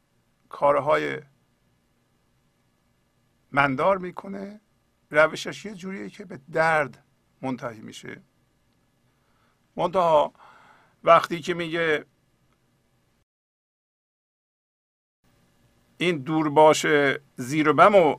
[0.48, 1.20] کارهای
[3.52, 4.60] مندار می‌کنه.
[5.10, 7.04] روشش یه جوریه که به درد
[7.42, 8.22] منتهی میشه.
[9.76, 10.32] منتها
[11.04, 12.04] وقتی که میگه
[15.98, 18.16] این دور باشه زیر بم و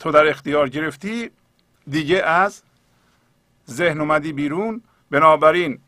[0.00, 1.30] تو در اختیار گرفتی
[1.88, 2.62] دیگه از
[3.70, 4.82] ذهن اومدی بیرون.
[5.10, 5.80] بنابراین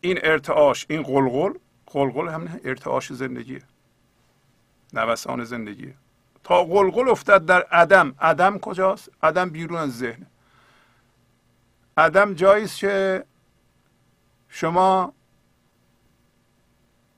[0.00, 1.52] این ارتعاش این قلقل
[1.86, 3.62] قلقل همین ارتعاش زندگیه.
[4.92, 5.94] نوسان زندگیه.
[6.44, 8.14] تا قلقل افتد در عدم.
[8.20, 10.26] عدم کجاست؟ عدم بیرون از ذهن.
[11.96, 13.24] عدم جایی که
[14.48, 15.12] شما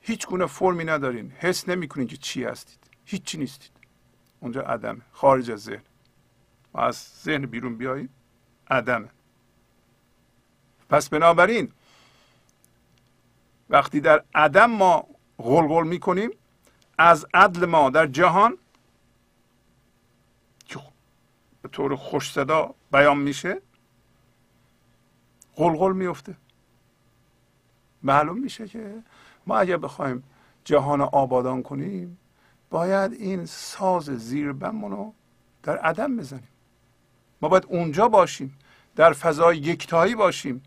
[0.01, 1.31] هیچ گونه فرمی ندارین.
[1.31, 2.86] حس نمی‌کنین که چی هستید.
[3.07, 3.71] هیچی نیستید.
[4.41, 5.01] اونجا عدمه.
[5.13, 5.83] خارج از ذهن.
[6.75, 8.09] ما از ذهن بیرون بیاییم
[8.71, 9.09] عدمه.
[10.89, 11.73] پس بنابراین
[13.71, 15.07] وقتی در عدم ما
[15.39, 16.31] غلغل می‌کنیم
[16.99, 18.59] از عدل ما در جهان
[20.65, 20.81] که
[21.63, 23.63] به طور خوش صدا بیان میشه
[25.57, 26.37] غلغل میفته
[28.03, 29.03] معلوم میشه که
[29.47, 30.25] ما اگر بخوایم
[30.65, 32.19] جهان آبادان کنیم
[32.71, 35.13] باید این ساز زیر بمونو
[35.63, 36.49] در عدم بزنیم.
[37.43, 38.59] ما باید اونجا باشیم
[38.97, 40.63] در فضای یکتایی باشیم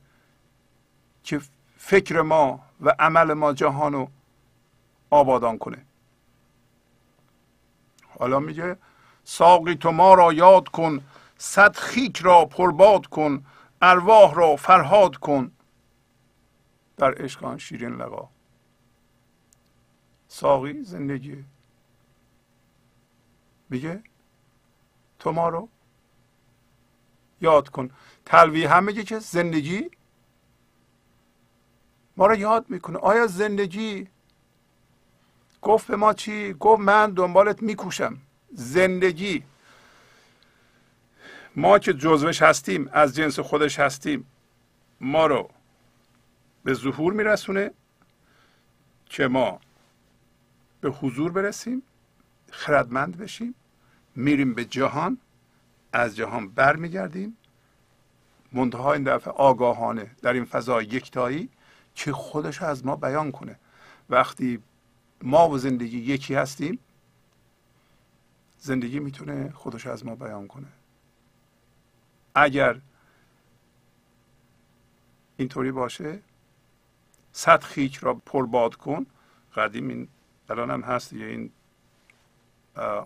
[1.23, 1.41] که
[1.77, 4.09] فکر ما و عمل ما جهان رو
[5.09, 5.85] آبادان کنه.
[8.19, 8.77] حالا میگه
[9.23, 10.99] ساقی تو ما را یاد کن
[11.37, 13.45] صد خیک را پرباد کن
[13.81, 15.51] ارواح را فرهاد کن.
[16.97, 18.29] در عشق شیرین لقا.
[20.27, 21.45] ساقی زندگی
[23.69, 24.03] میگه؟
[25.19, 25.69] تو ما رو؟
[27.41, 27.89] یاد کن.
[28.25, 29.91] تلوی هم میگه که زندگی
[32.17, 32.97] ما رو یاد می‌کنه.
[32.97, 34.07] آیا زندگی
[35.61, 38.17] گفت به ما چی؟ گفت من دنبالت میکوشم.
[38.53, 39.43] زندگی.
[41.55, 44.25] ما که جزوش هستیم از جنس خودش هستیم
[45.01, 45.49] ما رو
[46.63, 47.71] به ظهور میرسونه
[49.05, 49.59] که ما
[50.81, 51.83] به حضور برسیم.
[52.51, 53.55] خردمند بشیم
[54.15, 55.17] میریم به جهان
[55.93, 57.37] از جهان برمیگردیم.
[58.51, 61.49] منتها این دفعه آگاهانه در این فضا یکتایی
[61.95, 63.59] که خودش از ما بیان کنه.
[64.09, 64.63] وقتی
[65.21, 66.79] ما و زندگی یکی هستیم
[68.59, 70.67] زندگی می‌تونه خودش از ما بیان کنه.
[72.35, 72.81] اگر
[75.37, 76.19] اینطوری باشه
[77.31, 79.05] صد خیک را پرباد کن.
[79.55, 80.07] قدیم این
[80.49, 81.51] الان هم هست یه این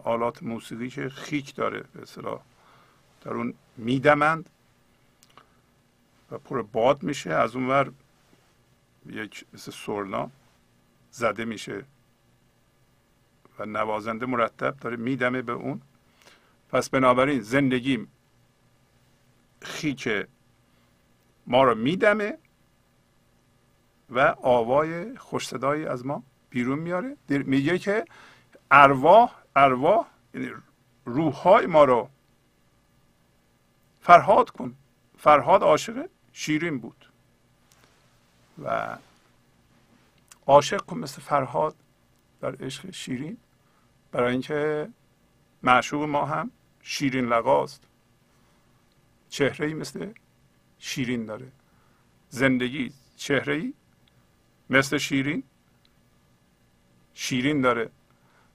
[0.03, 2.41] آلات موسیقی که خیک داره به اصطلاح.
[3.21, 4.49] در اون میدمند
[6.31, 7.91] و پر باد میشه از اون ور
[9.05, 10.31] یک مثل سرنا
[11.11, 11.85] زده میشه
[13.59, 15.81] و نوازنده مرتب داره میدمه به اون.
[16.69, 18.07] پس بنابراین زندگی
[19.61, 20.09] خیک
[21.47, 22.37] ما رو میدمه
[24.09, 27.17] و آوای خوش از ما بیرون میاره.
[27.29, 28.05] میگه که
[28.71, 30.51] ارواح ارواح یعنی
[31.05, 32.09] روح های ما رو
[34.01, 34.75] فرهاد کن.
[35.17, 37.09] فرهاد عاشق شیرین بود.
[38.63, 38.97] و
[40.45, 41.75] عاشق کن مثل فرهاد
[42.41, 43.37] در عشق شیرین.
[44.11, 44.89] برای اینکه
[45.63, 47.83] معشوق ما هم شیرین لقاست
[49.29, 50.13] چهره ای مثل
[50.79, 51.51] شیرین داره.
[52.29, 53.73] زندگی چهره ای
[54.69, 55.43] مثل شیرین
[57.13, 57.89] شیرین داره.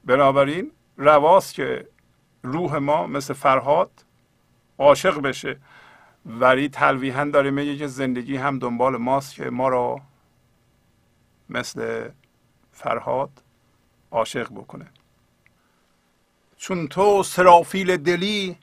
[0.05, 1.89] بنابراین رواست که
[2.43, 3.91] روح ما مثل فرهاد
[4.79, 5.61] عاشق بشه.
[6.27, 10.01] ولی تلویحا داره میگه که زندگی هم دنبال ماست که ما را
[11.49, 12.09] مثل
[12.73, 13.31] فرهاد
[14.11, 14.87] عاشق بکنه.
[16.57, 18.57] چون تو سرافیل دلی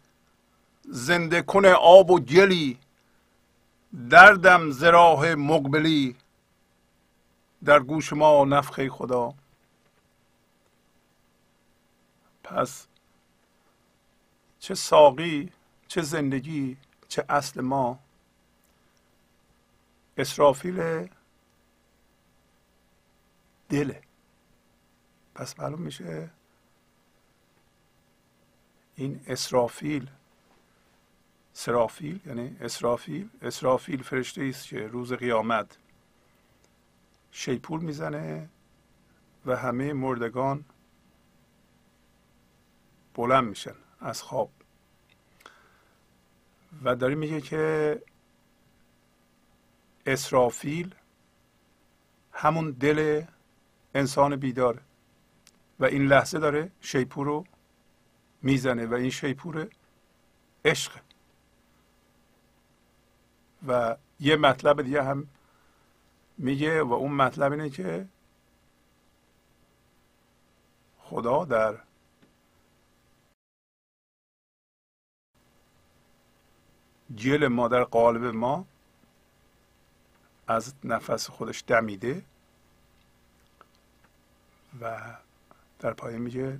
[0.83, 2.77] زنده کنه آب و گلی
[4.09, 6.15] دردم زراح مقبلی.
[7.65, 9.33] در گوش ما نفخه خدا
[12.45, 12.87] پس
[14.59, 15.49] چه ساقی
[15.87, 16.77] چه زندگی
[17.07, 17.99] چه اصل ما.
[20.17, 21.07] اسرافیل
[23.69, 24.01] دله.
[25.35, 26.29] پس معلوم میشه
[28.95, 30.09] این اسرافیل
[31.53, 33.29] سرافیل یعنی اسرافیل.
[33.41, 35.77] اسرافیل فرشته است که روز قیامت
[37.31, 38.49] شیپور می‌زنه
[39.45, 40.65] و همه مردگان
[43.15, 44.51] بلند میشن از خواب.
[46.83, 48.01] و داره میگه که
[50.05, 50.95] اسرافیل
[52.31, 53.23] همون دل
[53.95, 54.81] انسان بیداره
[55.79, 57.45] و این لحظه داره شیپور رو
[58.41, 59.67] می‌زنه و این شیپور
[60.65, 60.91] عشق
[63.67, 65.27] و یه مطلب دیگه هم
[66.37, 68.07] میگه و اون مطلب اینه که
[70.99, 71.77] خدا در
[77.09, 78.65] گل ما در قالب ما
[80.47, 82.23] از نفس خودش دمیده
[84.81, 85.15] و
[85.79, 86.59] در پایین میگه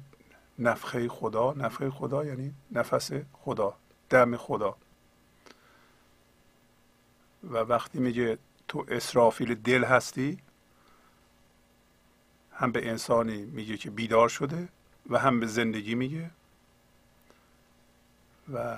[0.59, 1.53] نفخه خدا.
[1.53, 3.73] نفخه خدا یعنی نفس خدا
[4.09, 4.75] دم خدا.
[7.43, 8.37] و وقتی میگه
[8.67, 10.39] تو اسرافیل دل هستی
[12.51, 14.69] هم به انسانی میگه که بیدار شده
[15.09, 16.31] و هم به زندگی میگه
[18.53, 18.77] و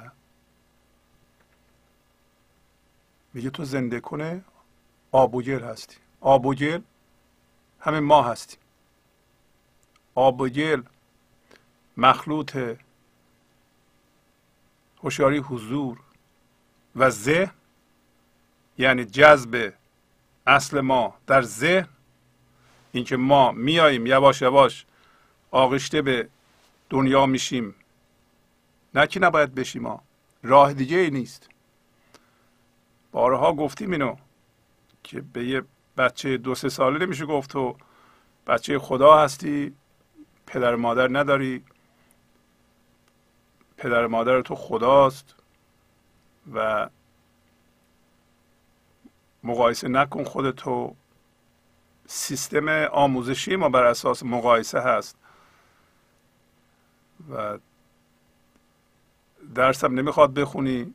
[3.37, 4.43] میگه تو زنده کنه
[5.11, 5.95] آب و گل هستی.
[6.21, 6.81] آب و گل
[7.79, 8.59] همه ما هستیم.
[10.15, 10.81] آب و گل
[11.97, 12.57] مخلوط
[15.03, 15.99] هوشیاری حضور
[16.95, 17.51] و ذهن
[18.77, 19.73] یعنی جذب
[20.47, 21.87] اصل ما در ذهن.
[22.91, 24.85] اینکه ما میاییم یواش یواش
[25.51, 26.29] آغشته به
[26.89, 27.75] دنیا میشیم.
[28.93, 30.01] نه که نباید بشیم ما
[30.43, 31.49] راه دیگه ای نیست.
[33.17, 34.15] بارها گفتیم اینو
[35.03, 35.63] که به یه
[35.97, 37.77] بچه دو سه ساله نمیشه گفت تو
[38.47, 39.75] بچه خدا هستی
[40.47, 41.63] پدر مادر نداری.
[43.77, 45.35] پدر مادر تو خداست
[46.53, 46.89] و
[49.43, 50.95] مقایسه نکن خودتو.
[52.07, 55.17] سیستم آموزشی ما بر اساس مقایسه هست.
[57.31, 57.57] و
[59.55, 60.93] درسم نمی‌خواد بخونی.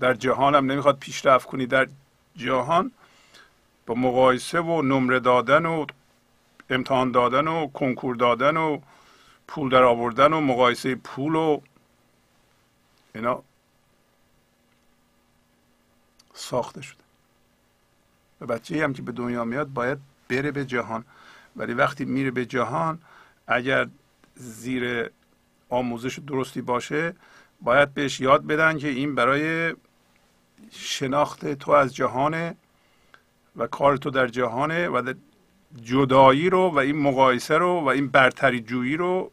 [0.00, 1.66] در جهان هم نمی‌خواد پیشرفت کنی.
[1.66, 1.88] در
[2.36, 2.92] جهان
[3.86, 5.86] با مقایسه و نمره دادن و
[6.70, 8.80] امتحان دادن و کنکور دادن و
[9.48, 11.60] پول در آوردن و مقایسه پول و
[13.14, 13.42] اینا
[16.34, 16.98] ساخته شده.
[18.40, 21.04] و بچه هم که به دنیا میاد باید بره به جهان.
[21.56, 22.98] ولی وقتی میره به جهان
[23.46, 23.88] اگر
[24.34, 25.10] زیر
[25.68, 27.14] آموزش درستی باشه
[27.60, 29.74] باید بهش یاد بدن که این برای
[30.72, 32.56] شناخت تو از جهانه
[33.56, 35.14] و کار تو در جهانه و
[35.82, 39.30] جدایی رو و این مقایسه رو و این برتری جویی رو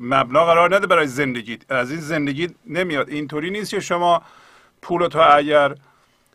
[0.00, 1.58] مبنا قرار نده برای زندگی.
[1.68, 3.08] از این زندگی نمیاد.
[3.08, 4.22] اینطوری نیست که شما
[4.82, 5.74] پول تو اگر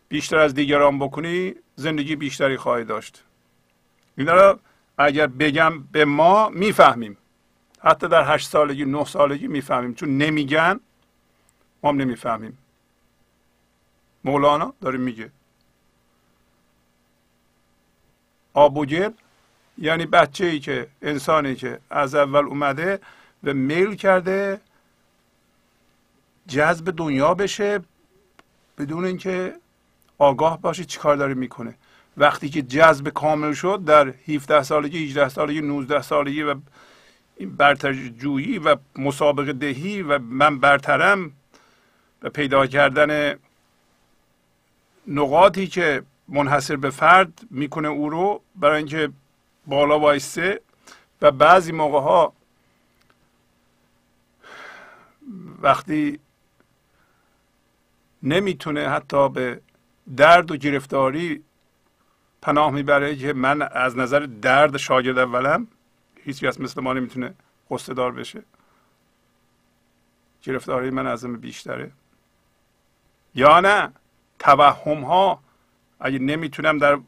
[0.08, 3.24] بیشتر از دیگران بکنی زندگی بیشتری خواهی داشت.
[4.18, 4.58] این رو
[4.98, 7.16] اگر بگم به ما می‌فهمیم.
[7.80, 9.94] حتی در هشت سالگی نه سالگی می‌فهمیم.
[9.94, 10.80] چون نمیگن
[11.82, 12.58] ما هم نمی‌فهمیم.
[14.24, 15.30] مولانا داره میگه.
[18.54, 19.10] آبوگل
[19.78, 23.00] یعنی بچه ای که انسانی که از اول اومده
[23.44, 24.60] و میل کرده
[26.48, 27.80] جذب دنیا بشه
[28.78, 29.54] بدون اینکه
[30.18, 31.74] آگاه باشه چیکار داره می‌کنه.
[32.16, 36.54] وقتی که جذب کامل شد در 17 سالگی 18 سالگی 19 سالگی و
[37.36, 41.32] این برتر جویی و مسابقه دهی و من برترم
[42.22, 43.34] و پیدا کردن
[45.06, 49.12] نقاطی که منحصر به فرد می‌کنه او رو برای اینکه
[49.66, 50.60] بالا وایسته
[51.22, 52.32] و بعضی موقع ها
[55.62, 56.20] وقتی
[58.22, 59.60] نمی‌تونه حتی به
[60.16, 61.44] درد و گرفتاری
[62.42, 65.66] پناه می‌بره که من از نظر درد شاگرد اولم
[66.22, 67.34] هیچ کس مثل ما نمی‌تونه
[67.70, 68.42] قصه دار بشه.
[70.42, 71.90] گرفتاری من از بیشتره.
[73.34, 73.92] یا نه؟
[74.44, 75.40] توهم ها
[76.00, 76.98] اگه نمی‌تونم در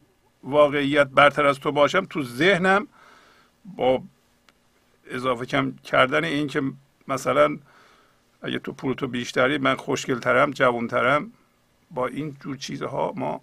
[0.42, 2.86] واقعیت برتر از تو باشم تو ذهنم
[3.64, 4.02] با
[5.06, 6.62] اضافه کم کردن این که
[7.08, 7.58] مثلا
[8.42, 11.32] اگه تو پول تو بیشتری من خوشگلترم جوانترم
[11.90, 13.40] با این جور چیزها ما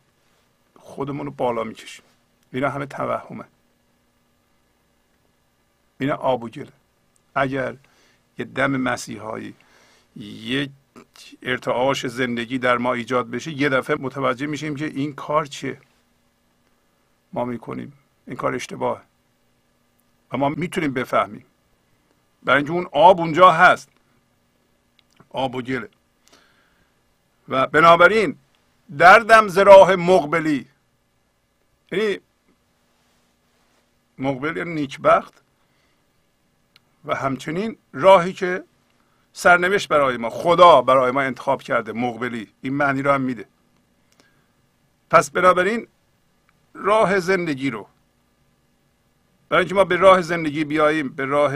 [0.79, 2.05] خودمون رو بالا می‌کشیم.
[2.53, 3.45] اینا همه توهمه.
[5.99, 6.49] اینا آب
[7.35, 7.75] اگر
[8.37, 9.53] یه دم مسیحایی
[10.15, 10.69] یک
[11.41, 15.81] ارتعاش زندگی در ما ایجاد بشه یه دفعه متوجه میشیم که این کار چیه.
[17.33, 17.93] ما می‌کنیم.
[18.27, 19.03] این کار اشتباه
[20.31, 21.45] و ما می‌تونیم بفهمیم.
[22.43, 23.89] برای اینکه اون آب اونجا هست.
[25.29, 25.89] آب و گله
[27.49, 28.37] و بنابراین
[28.97, 30.67] دردم زراح مقبلی.
[31.91, 32.19] یعنی
[34.17, 35.33] مقبل یعنی نیکبخت.
[37.05, 38.63] و همچنین راهی که
[39.33, 42.47] سرنوشت برای ما خدا برای ما انتخاب کرده مقبلی.
[42.61, 43.45] این معنی رو هم میده.
[45.09, 45.87] پس بنابراین
[46.73, 47.87] راه زندگی رو
[49.49, 51.53] برای اینکه ما به راه زندگی بیاییم به راه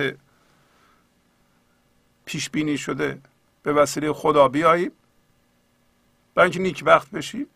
[2.25, 3.21] پیش بینی شده
[3.63, 4.91] به وسیله خدا بیاییم.
[6.35, 7.47] برای اینکه نیک وقت بشیم.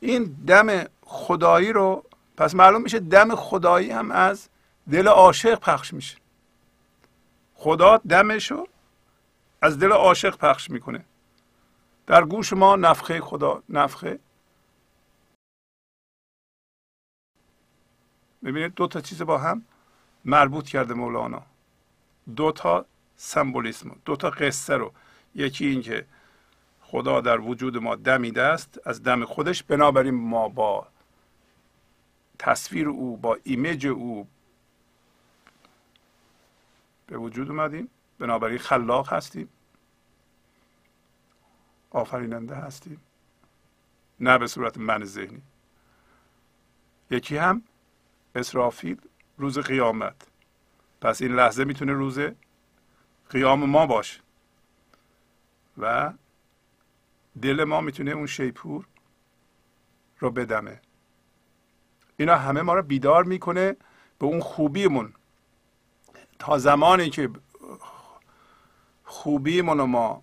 [0.00, 2.04] این دم خدایی رو
[2.36, 4.48] پس معلوم میشه دم خدایی هم از
[4.90, 6.16] دل عاشق پخش میشه.
[7.54, 8.66] خدا دمشو
[9.62, 11.04] از دل عاشق پخش می‌کنه.
[12.06, 14.18] در گوش ما نفخه خدا نفخه.
[18.44, 19.64] ببینید دو تا چیز با هم
[20.24, 21.42] مربوط کرده مولانا.
[22.36, 22.86] دو تا
[23.16, 24.92] سمبولیسم دو تا قصه رو.
[25.34, 26.06] یکی این که
[26.80, 30.86] خدا در وجود ما دمیده است از دم خودش بنابراین ما با
[32.38, 34.28] تصویر او با ایمیج او
[37.06, 37.88] به وجود اومدیم.
[38.22, 39.48] بنابراین خلاق هستیم.
[41.90, 43.00] آفریننده هستیم.
[44.20, 45.42] نه به صورت من ذهنی.
[47.10, 47.62] یکی هم
[48.34, 49.00] اسرافیل
[49.38, 50.28] روز قیامت.
[51.00, 52.18] پس این لحظه می‌تونه روز
[53.30, 54.20] قیام ما باشه.
[55.78, 56.12] و
[57.42, 58.86] دل ما می‌تونه اون شیپور
[60.18, 60.80] رو بدمه.
[62.16, 63.76] اینا همه ما رو بیدار می‌کنه
[64.18, 65.14] به اون خوبیمون.
[66.38, 67.30] تا زمانی که
[69.24, 70.22] رو ما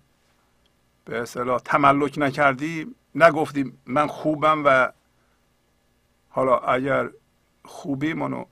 [1.04, 4.92] به اصطلاح تملک نکردیم نگفتیم من خوبم و
[6.28, 7.10] حالا اگر
[7.64, 8.46] خوبیمون رو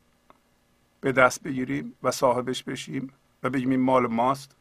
[1.00, 3.12] به دست بگیریم و صاحبش بشیم
[3.42, 4.56] و بگیم این مال ماست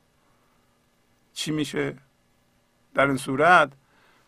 [1.34, 1.98] چی میشه؟
[2.94, 3.72] در این صورت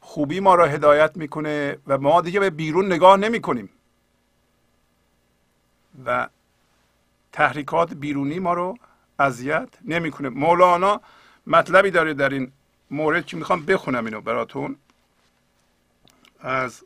[0.02, 3.70] خوبی ما را هدایت می‌کنه و ما دیگه به بیرون نگاه نمی کنیم
[6.06, 6.30] و
[7.32, 8.78] تحریکات بیرونی ما رو
[9.20, 10.30] اذیت نمی‌کنه.
[10.30, 11.02] مولانا
[11.50, 12.52] مطلبی داره در این
[12.92, 14.78] مورد که می‌خوام بخونم اینو براتون.
[16.40, 16.84] از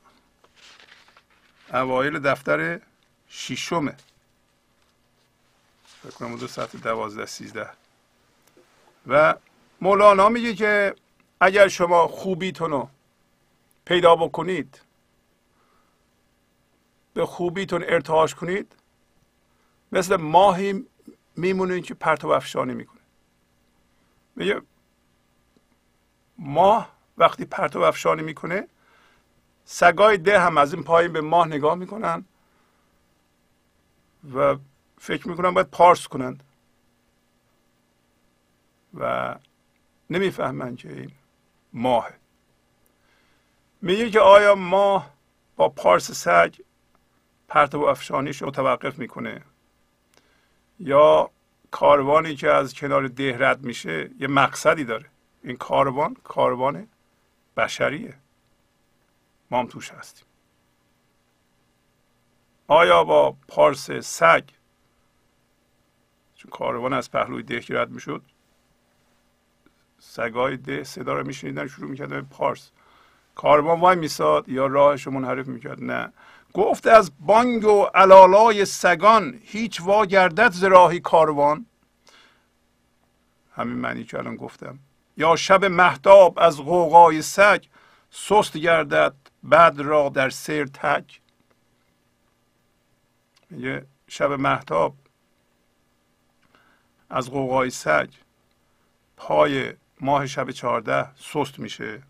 [1.73, 2.79] اوایل دفتر
[3.27, 3.95] شیشمه
[6.03, 7.69] فکر کنم دو ساعت دوازده سیزده.
[9.07, 9.35] و
[9.81, 10.95] مولانا میگه که
[11.39, 12.89] اگر شما خوبیتون رو
[13.85, 14.81] پیدا بکنید
[17.13, 18.75] به خوبیتون ارتعاش کنید
[19.91, 20.85] مثل ماهی
[21.35, 23.02] میمونه که پرتو افشانی می‌کنه.
[24.35, 24.61] میگه
[26.37, 28.67] ماه وقتی پرتو افشانی می‌کنه
[29.65, 32.25] سگای ده هم از این پایین به ماه نگاه می‌کنن
[34.35, 34.57] و
[34.97, 36.43] فکر می‌کنن باید پارس کنند.
[38.93, 39.35] و
[40.09, 41.11] نمی‌فهمن که این
[41.73, 42.09] ماه
[43.81, 45.13] میگه که آیا ماه
[45.55, 46.55] با پارس سگ
[47.47, 49.41] پرتو افشانیش رو متوقف می‌کنه
[50.79, 51.31] یا
[51.73, 55.05] کاروانی که از کنار ده رد میشه یه مقصدی داره.
[55.43, 56.87] این کاروان کاروان
[57.57, 58.13] بشریه.
[59.51, 60.25] ما هم توش هستیم.
[62.67, 64.43] آیا با پارس سگ
[66.35, 68.21] چون کاروان از پهلوی ده رد می‌شد
[69.99, 72.71] سگای ده صدا رو میشنیدن شروع می‌کردن پارس.
[73.35, 76.13] کاروان وای میساد یا راهش رو منحرف می‌کرد؟ نه.
[76.53, 80.65] گفت از بانگ و علالای سگان هیچ وا گردد ز
[81.03, 81.65] کاروان.
[83.55, 84.79] همین معنی که الان گفتم.
[85.17, 87.63] یا شب محتاب از غوغای سگ
[88.11, 91.21] سست گردد بعد را در سیر تک
[93.49, 94.95] میگه شب محتاب
[97.09, 98.09] از غوغای سگ
[99.17, 102.01] پای ماه شب چهارده سست میشه.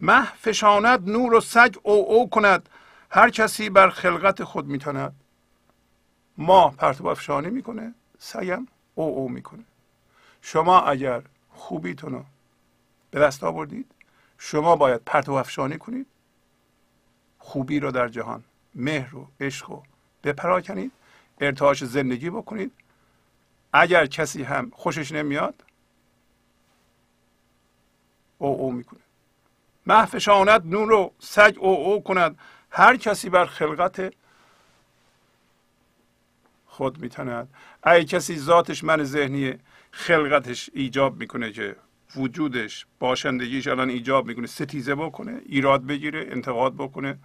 [0.00, 2.68] مه فشاند نور و سگ او او کند.
[3.10, 5.14] هر کسی بر خلقت خود میتاند.
[6.38, 9.64] ماه پرتو افشانی می‌کنه سگم او او می‌کنه.
[10.42, 12.24] شما اگر خوبیتون رو
[13.10, 13.90] به دست آوردید
[14.38, 16.06] شما باید پرتو افشانی کنید
[17.38, 18.44] خوبی رو در جهان
[18.74, 19.82] مهر و عشق رو
[20.24, 20.92] بپراکنید
[21.40, 22.72] ارتعاش زندگی بکنید.
[23.72, 25.64] اگر کسی هم خوشش نمیاد
[28.38, 29.00] او او می‌کنه.
[29.86, 32.38] محفشاند نور رو سگ او او کند.
[32.70, 34.14] هر کسی بر خلقت
[36.66, 37.48] خود میتند
[37.86, 39.54] ای کسی ذاتش من ذهنی
[39.90, 41.76] خلقتش ایجاب می‌کنه که
[42.16, 47.18] وجودش باشندگیش الان ایجاب می‌کنه ستیزه بکنه ایراد بگیره انتقاد بکنه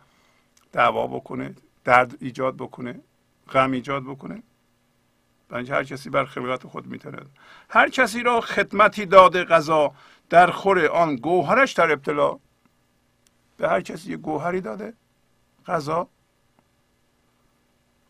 [0.72, 3.00] دعوا بکنه درد ایجاد بکنه
[3.52, 4.44] غم ایجاد بکنه.
[5.50, 7.30] بنج هر کسی بر خلقت خود میتند
[7.70, 9.94] هر کسی را خدمتی داده غذا
[10.30, 12.40] در خور آن گوهرش در ابتلا
[13.58, 14.94] به هر کسی یه گوهری داده.
[15.68, 16.08] غذا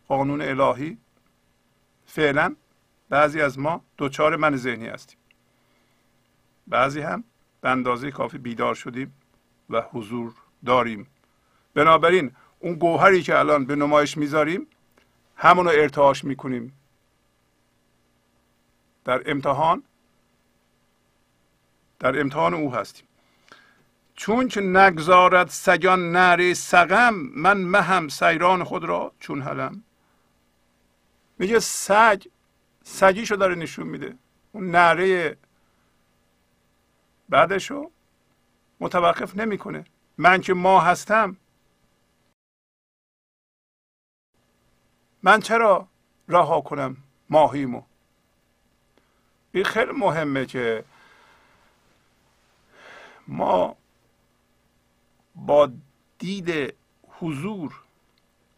[0.08, 0.98] قانون الهی
[2.06, 2.56] فعلا
[3.08, 5.18] بعضی از ما دوچار من ذهنی هستیم.
[6.66, 7.24] بعضی هم
[7.60, 9.14] به اندازه کافی بیدار شدیم
[9.70, 10.34] و حضور
[10.66, 11.06] داریم.
[11.74, 14.66] بنابراین اون گوهری که الان به نمایش می‌ذاریم
[15.36, 16.78] همونو ارتعاش می‌کنیم.
[19.04, 19.82] در امتحان
[21.98, 23.06] در امتحان او هستیم.
[24.14, 29.84] چون که نگذارد سگان نره سقم من مهم سیران خود را چون حلم.
[31.38, 32.22] میگه سگ
[32.84, 34.16] سگیشو داره نشون میده.
[34.52, 35.36] اون نره
[37.28, 37.90] بعدشو
[38.80, 39.84] متوقف نمی‌کنه.
[40.18, 41.36] من که ما هستم.
[45.22, 45.88] من چرا
[46.28, 46.96] رها کنم
[47.30, 47.82] ماهیمو؟
[49.52, 50.84] این خیلی مهمه که
[53.28, 53.76] ما
[55.34, 55.70] با
[56.18, 56.74] دید
[57.08, 57.82] حضور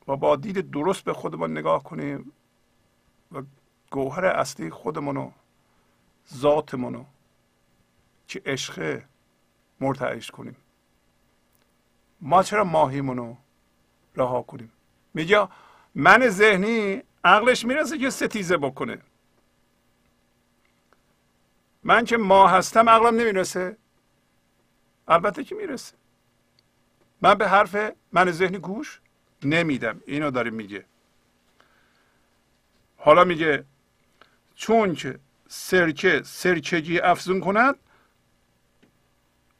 [0.08, 2.32] و با دید درست به خودمان نگاه کنیم
[3.32, 3.42] و
[3.90, 5.30] گوهر اصلی خودمونو
[6.34, 7.04] ذاتمونو
[8.28, 9.02] که عشق
[9.80, 10.56] مرتعش کنیم.
[12.20, 13.36] ما چرا ماهیمونو
[14.16, 14.72] رها کنیم؟
[15.14, 15.48] میگه
[15.94, 18.98] من ذهنی عقلش می‌رسه که ستیزه بکنه.
[21.84, 23.76] من که ما هستم عقلم نمی‌رسه.
[25.08, 25.94] البته که می‌رسه.
[27.20, 27.76] من به حرف
[28.12, 29.00] من ذهنی گوش
[29.42, 30.00] نمیدم.
[30.06, 30.84] اینو داره میگه.
[32.96, 33.64] حالا میگه
[34.54, 37.74] چون که سرکه سرکگی افزون کند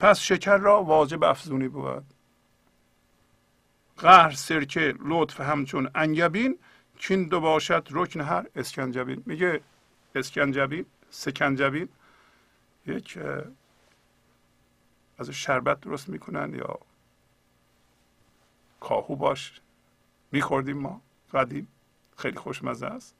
[0.01, 2.05] پس شکر را واجب افزونی بود.
[3.97, 6.59] قهر سرکه لطف همچون انگبین
[6.99, 9.23] چین دو باشد رکن هر اسکنجبین.
[9.27, 9.61] میگه
[10.15, 11.89] اسکنجبین سکنجبین
[12.87, 13.19] یک
[15.19, 16.79] از شربت درست می‌کنن یا
[18.81, 19.61] کاهو باش.
[20.33, 21.03] میخوردیم ما
[21.33, 21.69] قدیم.
[22.17, 23.15] خیلی خوشمزه است.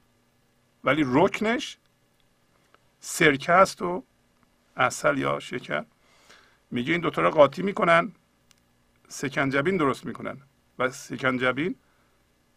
[0.83, 1.77] ولی رکنش
[2.99, 4.03] سرکه است و
[4.77, 5.85] اصل یا شکر.
[6.71, 8.11] میگه این دوتا رو قاطی می‌کنن
[9.07, 10.37] سکنجبین درست می‌کنن.
[10.79, 11.75] و سکنجبین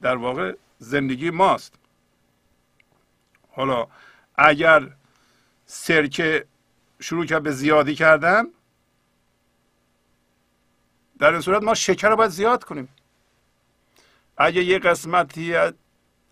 [0.00, 1.74] در واقع زندگی ماست.
[3.50, 3.86] حالا
[4.36, 4.90] اگر
[5.66, 6.46] سرکه
[7.00, 8.44] شروع کرد به زیادی کردن
[11.20, 12.88] در این صورت ما شکر رو باید زیاد کنیم.
[14.36, 15.54] اگه یه قسمتی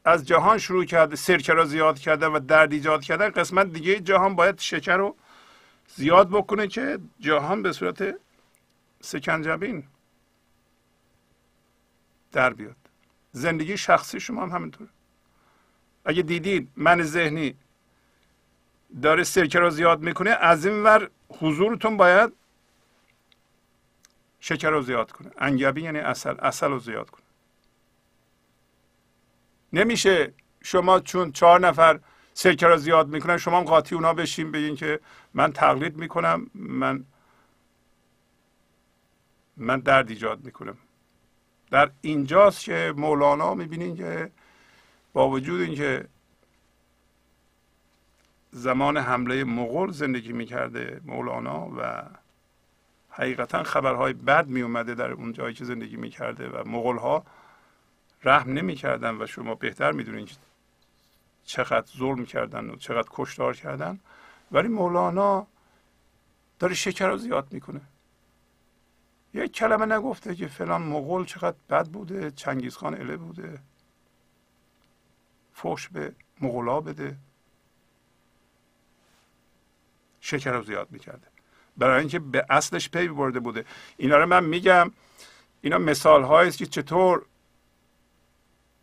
[0.05, 4.37] از جهان شروع کرده سرکه رو زیاد کردن و درد ایجاد کردن قسمت دیگه جهان
[4.37, 5.17] باید شکر رو
[5.89, 8.15] زیاد بکنه که جهان به صورت
[9.01, 9.85] سکنجبین
[12.33, 12.77] در بیاد.
[13.33, 14.89] زندگی شخصی شما هم همینطور
[16.05, 17.55] اگه دیدید من ذهنی
[19.03, 22.33] داره سرکه رو زیاد می‌کنه از این ور حضورتون باید
[24.41, 25.31] شکر رو زیاد کنه.
[25.39, 27.25] انگبی یعنی اصل اصل رو زیاد کنه.
[29.73, 30.33] نمیشه
[30.63, 32.01] شما چون چهار نفر
[32.35, 35.01] سرکه رو زیاد می‌کنن شما هم قاطی اونا بشین بگین که
[35.35, 37.05] من تقلید می‌کنم من
[39.57, 40.79] من درد ایجاد می‌کنم.
[41.71, 44.31] در اینجاست که مولانا می‌بینین که
[45.13, 46.09] با وجود اینکه
[48.51, 52.03] زمان حمله مغول زندگی می‌کرده مولانا و
[53.19, 57.25] حقیقتا خبرهای بد میومده در اون جایی که زندگی می‌کرده و مغول ها
[58.25, 60.29] رحم نمی‌کردن و شما بهتر می‌دونین
[61.45, 64.01] چقدر ظلم کردن و چقدر کشتار کردن.
[64.53, 65.47] ولی مولانا
[66.59, 67.81] داره شکر رو زیاد می‌کنه.
[69.35, 73.59] یک کلمه نگفته که فلان مغول چقدر بد بوده چنگیزخان اله بوده.
[75.53, 77.17] فوش به مغلا بده.
[80.21, 81.28] شکر رو زیاد می‌کرده.
[81.79, 83.65] برای اینکه به اصلش پی برده بوده.
[83.97, 84.91] اینا رو من میگم
[85.61, 87.27] اینا مثال است که چطور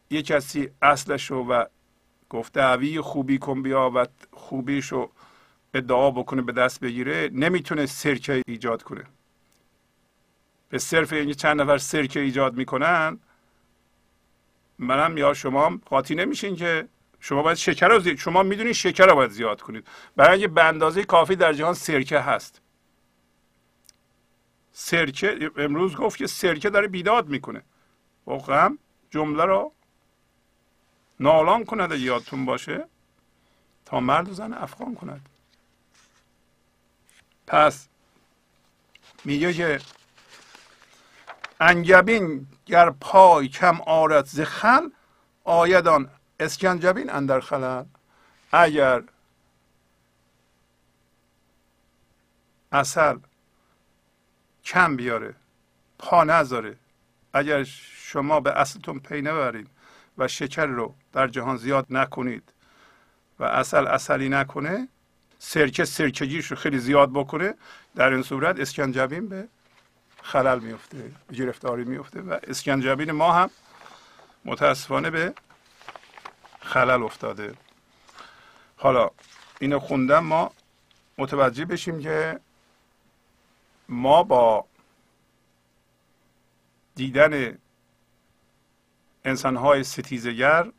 [0.10, 1.66] یک کسی اصلش رو و
[2.30, 5.12] گفته اوی خوبی کن بیا و خوبیش رو
[5.74, 9.04] ادعا بکنه به دست بگیره نمی‌تونه سرکه ایجاد کنه.
[10.70, 13.20] به صرف اینکه چند نفر سرکه ایجاد می‌کنن
[14.80, 16.88] منم یا شما قاطی نمیشین که
[17.20, 19.88] شما باید شکر رو زیاد شما می‌دونید شکر رو باید زیاد کنید.
[20.16, 22.62] برای اینکه به اندازه کافی در جهان سرکه هست.
[24.78, 27.62] سرکه امروز گفت که سرکه داره بیداد می‌کنه.
[28.26, 28.78] واقعا
[29.10, 29.72] جمله رو
[31.20, 32.86] نالان کند یادتون باشه.
[33.86, 35.30] تا مرد و زن افغان کند.
[37.48, 37.88] پس
[39.26, 39.80] میگه که
[41.60, 44.90] انگبین گر پای کم آرد ز خل
[45.44, 46.10] آیدان
[46.40, 47.86] اسکنجبین اندر خلل.
[48.52, 49.04] اگر
[52.72, 53.18] اصل
[54.66, 55.36] کم بیاره
[56.00, 56.76] پا نذاره.
[57.34, 59.68] اگر شما به اصلتون پی نبرید
[60.18, 62.44] و شکر رو در جهان زیاد نکنید
[63.40, 64.88] و اصل اصلی نکنه
[65.40, 67.54] سرکه سرکگیش رو خیلی زیاد بکنه
[67.96, 69.48] در این صورت اسکنجبین به
[70.24, 73.50] خلل میفته گرفتاری میفته و اسکنجبین ما هم
[74.46, 75.34] متاسفانه به
[76.60, 77.54] خلل افتاده.
[78.78, 79.10] حالا
[79.60, 80.52] اینو خوندم ما
[81.18, 82.40] متوجه بشیم که
[83.90, 84.66] ما با
[86.96, 87.58] دیدن
[89.26, 90.72] انسانهای ستیزگر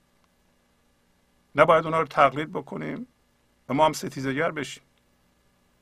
[1.54, 3.06] نباید اونا رو تقلید بکنیم
[3.68, 4.82] و ما هم ستیزگر بشیم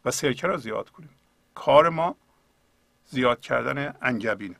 [0.04, 1.10] و سرکه را زیاد کنیم.
[1.54, 2.16] کار ما
[3.06, 4.56] زیاد کردن انگبینه.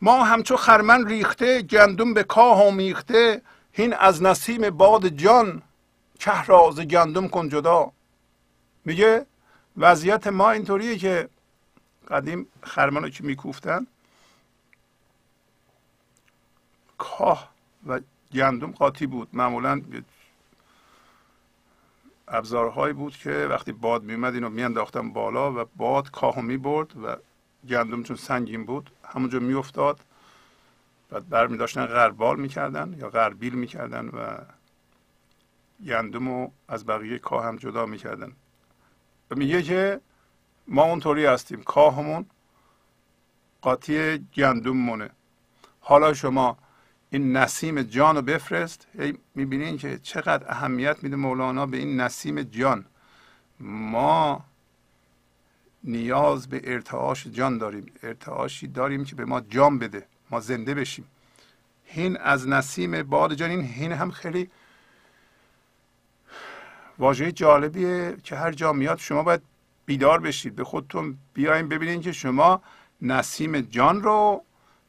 [0.00, 5.62] ما همچو خرمن ریخته گندم به کاه آمیخته هین از نسیم باد جان
[6.18, 7.92] که راز گندم کن جدا.
[8.84, 9.26] میگه
[9.76, 11.28] وضعیت ما اینطوریه که
[12.08, 13.86] قدیم خرمن رو که میکوفتن
[16.98, 17.50] کاه
[17.86, 18.00] و
[18.32, 19.28] گندم قاطی بود.
[19.32, 19.82] معمولا
[22.28, 27.16] ابزارهایی بود که وقتی باد میومد اینو میانداختن بالا و باد کاهو می‌برد و
[27.68, 30.00] گندم چون سنگین بود همونجا میافتاد.
[31.10, 34.36] بعد برمی داشتن غربال می‌کردن یا غربیل می‌کردن و
[35.86, 38.32] گندم رو از بقیه کاه هم جدا می‌کردن.
[39.30, 40.00] و میگه که
[40.68, 42.26] ما اونطوری هستیم کاهمون
[43.62, 45.10] قاطی گندم مونه
[45.80, 46.58] حالا شما
[47.10, 48.86] این نسیم جان رو بفرست.
[49.34, 52.84] می‌بینین که چقدر اهمیت میده مولانا به این نسیم جان.
[53.60, 54.44] ما
[55.84, 57.92] نیاز به ارتعاش جان داریم.
[58.02, 60.06] ارتعاشی داریم که به ما جان بده.
[60.30, 61.04] ما زنده بشیم.
[61.84, 64.50] هین از نسیم باد جان این هین هم خیلی
[66.98, 69.42] واژه جالبیه که هر جا میاد شما باید
[69.86, 70.54] بیدار بشید.
[70.54, 72.62] به خودتون بیاین ببینید که شما
[73.02, 74.44] نسیم جان رو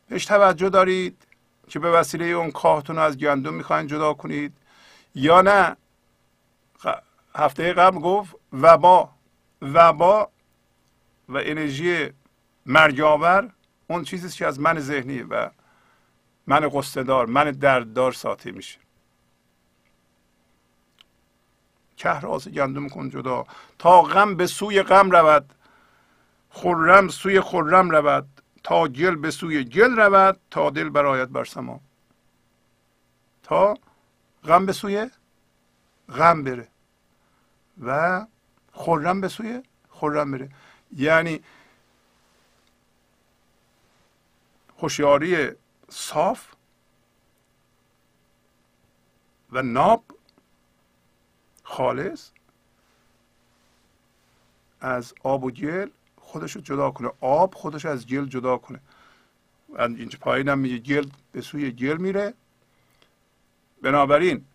[0.10, 1.28] بهش توجه دارید
[1.68, 4.54] که به وسیله اون کاهتون از گندم می‌خواین جدا کنید.
[5.16, 5.76] یا نه؟
[7.36, 9.10] هفته قبل گفت وبا.
[9.62, 10.30] وبا
[11.30, 12.10] و انرژی
[12.66, 13.50] مرگاور
[13.88, 15.50] اون چیزی که از من ذهنی و
[16.48, 18.80] من قصدار من درددار ساطع میشه
[22.04, 23.46] راز گندم کن جدا.
[23.80, 25.54] تا غم به سوی غم رود
[26.50, 28.28] خرم سوی خرم رود.
[28.64, 31.80] تا گل به سوی گل رود تا دل برایت بر سما.
[33.44, 33.78] تا
[34.44, 35.10] غم به سوی
[36.10, 36.68] غم بره
[37.82, 38.26] و
[38.74, 40.50] خرم به سوی خرم بره.
[40.96, 41.44] یعنی
[44.80, 45.52] هوشیاری
[45.90, 46.48] صاف
[49.52, 50.04] و ناب
[51.76, 52.30] خالص
[54.82, 57.12] از آب و گل خودش رو جدا کنه.
[57.22, 58.80] آب خودش از گل جدا کنه.
[59.80, 62.34] اینجا پایین هم میگه گل به سوی گل میره.
[63.82, 64.46] بنابراین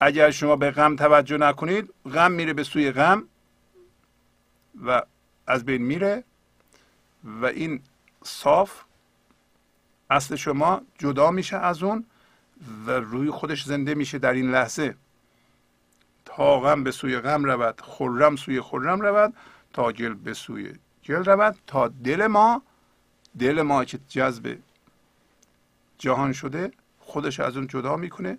[0.00, 3.24] اگر شما به غم توجه نکنید غم میره به سوی غم
[4.86, 5.02] و
[5.46, 6.24] از بین میره
[7.24, 7.82] و این
[8.24, 8.80] صاف
[10.10, 12.04] اصل شما جدا میشه از اون
[12.86, 14.94] و روی خودش زنده میشه در این لحظه.
[16.40, 19.34] غم به سوی غم رود خرم سوی خرم رود
[19.72, 20.72] تا گل به سوی
[21.06, 22.62] گل رود تا دل ما
[23.38, 24.58] دل ما که جذب
[25.98, 28.38] جهان شده خودش از اون جدا می‌کنه.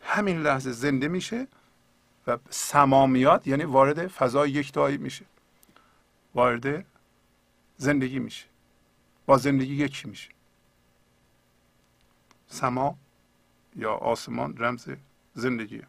[0.00, 1.46] همین لحظه زنده میشه
[2.26, 5.24] و سمامیات یعنی وارد فضای یکتایی میشه.
[6.34, 6.86] وارد
[7.76, 8.46] زندگی میشه.
[9.26, 10.30] با زندگی یکی میشه.
[12.48, 12.98] سما
[13.76, 14.88] یا آسمان رمز
[15.34, 15.86] زندگیه.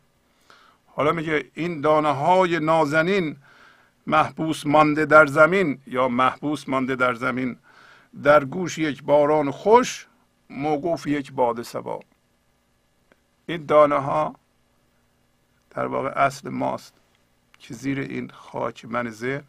[0.97, 3.37] حالا میگه این دانه های نازنین
[4.07, 7.57] محبوس مانده در زمین یا محبوس مانده در زمین.
[8.23, 10.07] در گوش یک باران خوش
[10.49, 11.99] موقوف یک باد سبا
[13.45, 14.35] این دانه ها
[15.69, 16.93] در واقع اصل ماست
[17.59, 19.43] که زیر این خاک من ذهن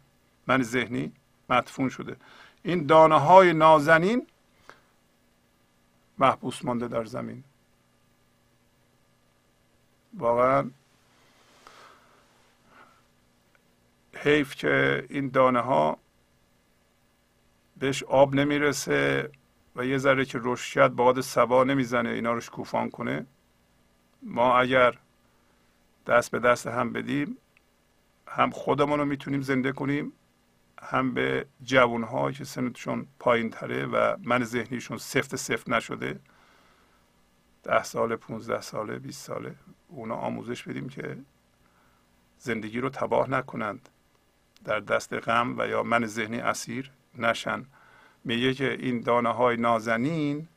[0.47, 1.11] من ذهنی
[1.49, 2.15] مدفون شده.
[2.63, 4.27] این دانه های نازنین
[6.17, 7.43] محبوس مانده در زمین.
[10.13, 10.71] واقعا
[14.23, 15.97] حیف که این دانه ها
[17.77, 19.31] بهش آب نمی‌رسه
[19.75, 23.25] و یه ذره که رشد باد سبا نمی‌زنه اینا رو شکوفان کنه
[24.23, 24.97] ما اگر
[26.07, 27.37] دست به دست هم بدیم
[28.27, 30.13] هم خودمون رو می‌تونیم زنده کنیم
[30.81, 36.19] هم به جوان ها که سنتشون پایین تره و من ذهنیشون سفت سفت نشده
[37.63, 39.55] ده ساله 15 ساله 20 ساله
[39.87, 41.17] اونا آموزش بدیم که
[42.39, 43.89] زندگی رو تباه نکنند.
[44.63, 47.65] در دست غم و یا من ذهنی اسیر نشن.
[48.23, 50.47] میگه که این دانه های نازنین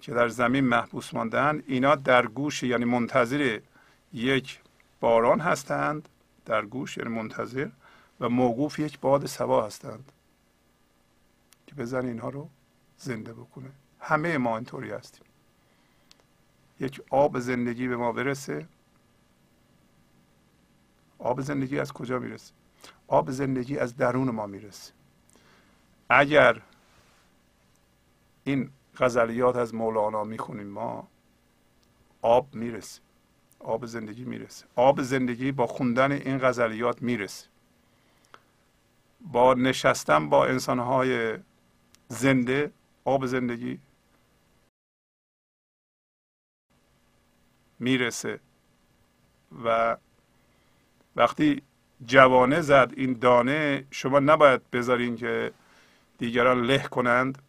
[0.00, 3.60] که در زمین محبوس ماندن اینا در گوش یعنی منتظر
[4.12, 4.60] یک
[5.00, 6.08] باران هستند.
[6.44, 7.68] در گوش یعنی منتظر
[8.20, 10.12] و موقوف یک باد سوا هستند.
[11.66, 12.48] که بزن اینها رو
[12.98, 13.70] زنده بکنه.
[14.00, 15.24] همه ما اینطوری هستیم.
[16.80, 18.66] یک آب زندگی به ما برسه.
[21.18, 22.52] آب زندگی از کجا می‌رسه؟
[23.08, 24.92] آب زندگی از درون ما می‌رسه.
[26.08, 26.62] اگر
[28.44, 31.08] این غزلیات از مولانا می‌خونیم ما
[32.22, 33.00] آب می‌رسه.
[33.58, 34.66] آب زندگی می‌رسه.
[34.76, 37.48] آب زندگی با خوندن این غزلیات می‌رسه.
[39.20, 41.38] با نشستن با انسانهای
[42.08, 42.72] زنده
[43.04, 43.80] آب زندگی
[47.78, 48.40] می‌رسه
[49.64, 49.96] و
[51.16, 51.62] وقتی
[52.06, 55.52] جوانه زد این دانه شما نباید بذارین که
[56.18, 57.42] دیگران له کنند.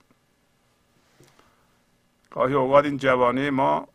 [2.31, 3.87] گاهی اوقات این جوانه ما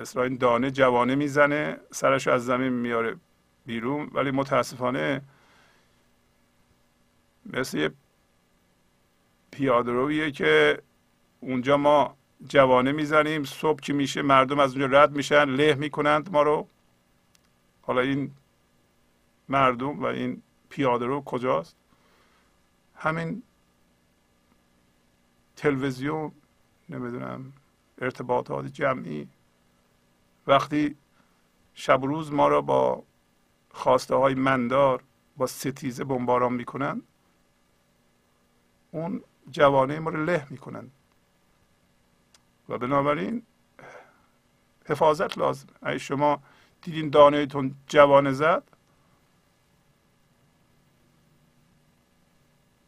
[0.00, 3.16] اسرائیل این دانه جوانه می‌زنه سرش از زمین میاره
[3.66, 5.22] بیرون ولی متاسفانه
[7.46, 7.90] مثل یه
[9.50, 10.82] پیاده که
[11.40, 12.16] اونجا ما
[12.48, 16.66] جوانه می‌زنیم صبح که میشه مردم از اونجا رد میشن له می‌کنند ما رو.
[17.82, 18.30] حالا این
[19.48, 21.76] مردم و این پیاده رو کجاست؟
[22.94, 23.42] همین
[25.56, 26.32] تلویزیون
[26.88, 27.52] نمی‌دونم
[27.98, 29.28] ارتباطات جمعی.
[30.46, 30.96] وقتی
[31.74, 33.02] شب و روز ما را با
[33.70, 35.02] خواسته های مندار
[35.36, 37.02] با ستیزه بمباران می‌کنن
[38.90, 40.90] اون جوانه ما رو له می‌کنن.
[42.68, 43.42] و بنابراین
[44.86, 45.68] حفاظت لازم.
[45.82, 46.42] اگه شما
[46.82, 48.75] دیدین دانه تون جوانه زد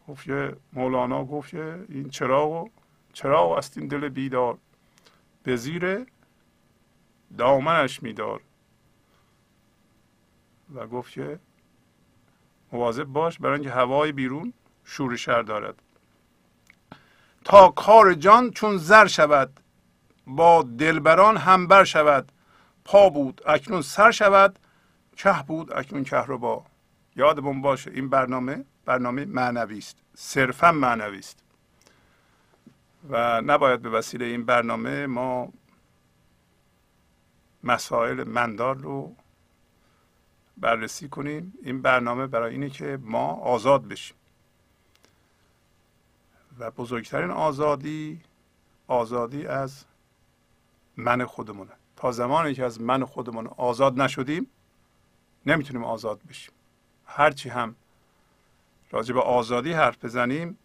[0.08, 0.28] گفت
[0.72, 2.68] مولانا گفت که این چراغ
[3.12, 4.58] چراغ است این دل بیدار.
[5.42, 6.06] به زیر
[7.38, 8.40] دامنش میدار.
[10.74, 11.38] و گفت که
[12.72, 14.52] مواظب باش برای اینکه هوای بیرون
[14.84, 15.82] شور شر دارد.
[17.44, 19.60] تا کار جان چون زر شود
[20.26, 22.32] با دلبران هم بر شود.
[22.84, 24.58] پا بود اکنون سر شود
[25.16, 26.64] که بود اکنون کهربا
[27.16, 29.96] یادمون باشه این برنامه برنامه معنوی است.
[30.14, 31.38] صرفا معنوی است.
[33.08, 35.52] و نباید به وسیله این برنامه ما
[37.64, 39.16] مسائل مندار رو
[40.56, 41.54] بررسی کنیم.
[41.62, 44.16] این برنامه برای اینه که ما آزاد بشیم.
[46.58, 48.20] و بزرگترین آزادی
[48.86, 49.84] آزادی از
[50.96, 51.72] من خودمونه.
[51.96, 54.46] تا زمانی که از من خودمون آزاد نشدیم
[55.46, 56.54] نمی‌تونیم آزاد بشیم.
[57.06, 57.76] هرچی هم
[58.90, 60.58] راجع به آزادی حرف بزنیم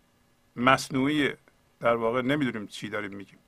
[0.55, 1.34] مصنوعی
[1.80, 3.39] در واقع نمی‌دونیم چی داریم میگیم.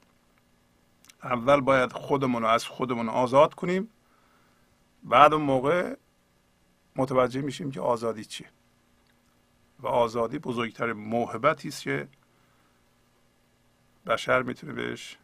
[1.24, 3.90] اول باید خودمون رو از خودمون آزاد کنیم
[5.04, 5.96] بعد اون موقع
[6.96, 8.48] متوجه میشیم که آزادی چیه.
[9.80, 12.08] و آزادی بزرگترین موهبتی است که
[14.08, 15.18] بشر می‌تونه بهش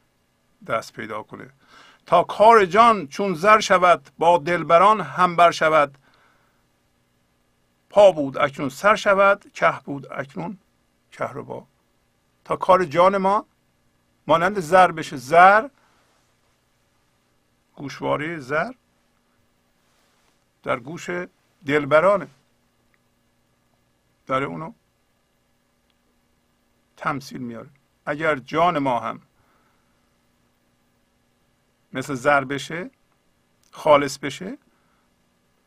[0.67, 1.49] دست پیدا کنه.
[2.05, 5.97] تا کار جان چون زر شود با دلبران هم بر شود.
[7.91, 10.57] پا بود اکنون سر شود که بود اکنون
[11.11, 11.65] کهربا
[12.45, 13.45] تا کار جان ما
[14.27, 15.17] مانند زر بشه.
[15.17, 15.69] زر
[17.75, 18.71] گوشواره زر
[20.63, 21.09] در گوش
[21.65, 22.27] دلبرانه.
[24.27, 24.73] داره اونو
[26.97, 27.69] تمثیل میاره.
[28.05, 29.21] اگر جان ما هم
[31.93, 32.89] مثل زر بشه
[33.71, 34.57] خالص بشه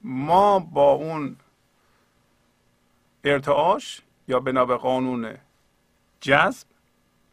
[0.02, 1.36] ما با اون
[3.24, 5.38] ارتعاش یا بنا به قانون
[6.20, 6.66] جذب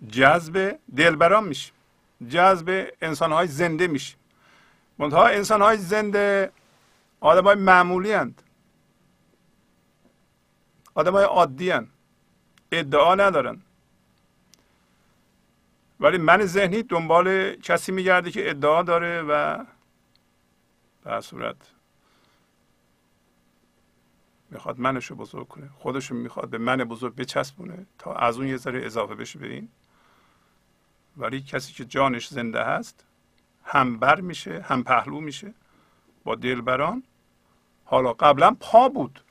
[0.09, 1.73] جذب دلبران میشیم.
[2.29, 4.17] جذب انسان های زنده میشیم.
[4.97, 6.51] منتها انسان های زنده
[7.19, 8.43] آدم های معمولی هند
[10.93, 11.91] آدم های عادی هند.
[12.71, 13.61] ادعا ندارن.
[15.99, 19.65] ولی من ذهنی دنبال کسی میگرده که ادعا داره و
[21.03, 21.55] به صورت
[24.51, 25.69] می‌خواد منش رو بزرگ کنه.
[25.77, 29.69] خودش می‌خواد به من بزرگ بچسبونه تا از اون یه ذره اضافه بشه به این
[31.17, 33.05] ولی کسی که جانش زنده هست
[33.63, 35.53] هم بر میشه هم پهلو میشه.
[36.23, 37.03] با دلبران.
[37.85, 39.23] حالا قبلا پا بود.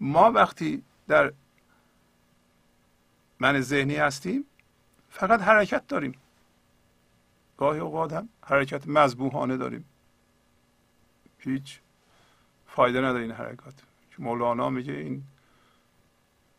[0.00, 1.32] ما وقتی در
[3.40, 4.44] من ذهنی هستیم
[5.10, 6.14] فقط حرکت داریم.
[7.56, 9.84] گاهی اوقات هم حرکت مذبوحانه داریم.
[11.38, 11.80] هیچ
[12.66, 13.87] فایده نداره این حرکات.
[14.18, 15.24] که مولانا میگه این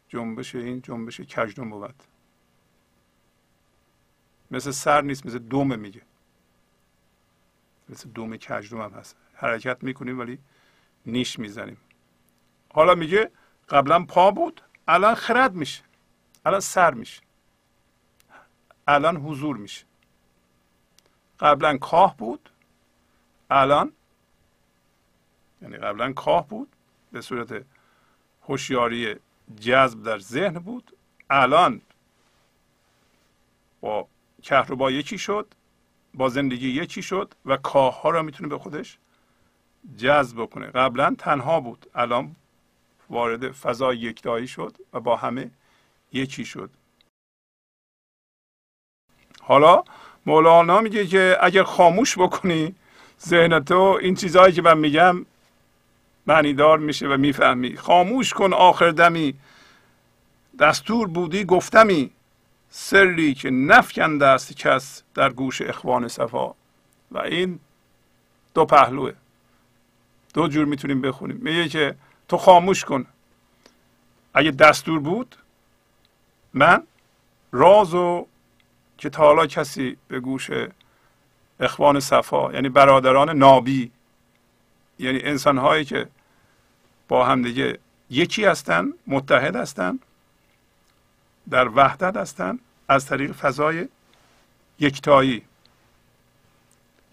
[0.08, 2.04] جنبش این جنبش کجدم بود.
[4.52, 6.02] مثل سر نیست مثل دومه میگه.
[7.90, 9.16] مثل دوم کجدم هم هست.
[9.34, 10.40] حرکت می‌کنیم ولی
[11.06, 11.78] نیش می‌زنیم.
[12.74, 13.32] حالا میگه
[13.70, 15.84] قبلا پا بود الان خرد میشه.
[16.46, 17.22] الان سر میشه.
[18.88, 19.86] الان حضور میشه.
[21.40, 22.50] قبلا کاه بود
[23.50, 23.92] الان
[25.62, 26.76] یعنی قبلا کاه بود
[27.12, 27.66] به صورت
[28.42, 29.16] هوشیاری
[29.60, 30.98] جذب در ذهن بود.
[31.30, 31.82] الان
[33.82, 34.08] با
[34.44, 35.54] کهربا یکی شد
[36.14, 38.98] با زندگی یکی شد و کاه ها را می‌تونه به خودش
[39.98, 42.36] جذب کنه قبلا تنها بود الان
[43.10, 45.52] وارد فضای یکتایی شد و با همه
[46.14, 46.70] یکی شد.
[49.42, 49.84] حالا
[50.26, 52.76] مولانا میگه که اگر خاموش بکنی
[53.22, 55.26] ذهن تو این چیزهایی که من میگم
[56.28, 57.78] معنیدار میشه و می‌فهمی.
[57.78, 59.34] خاموش کن آخر دمی.
[60.60, 62.12] دستور بودی گفتمی.
[62.70, 66.54] سری که نفکنده است کس در گوش اخوان صفا.
[67.12, 67.60] و این
[68.54, 69.14] دو پهلوه.
[70.34, 71.38] دو جور می‌تونیم بخونیم.
[71.38, 71.96] میگه که
[72.28, 73.06] تو خاموش کن.
[74.34, 75.36] اگه دستور بود
[76.54, 76.84] من
[77.52, 78.28] راز و
[78.98, 80.50] که تا حالا کسی به گوش
[81.60, 83.92] اخوان صفا یعنی برادران نابی
[85.00, 86.08] یعنی انسان هایی که
[87.08, 87.80] با همدیگه
[88.10, 90.00] یکی هستن متحد هستن
[91.50, 93.88] در وحدت هستن از طریق فضای
[94.80, 95.42] یکتایی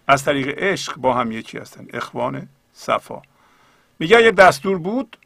[0.07, 3.21] از طریق عشق با هم یکی هستن اخوان صفا.
[3.99, 5.17] میگه یه دستور بود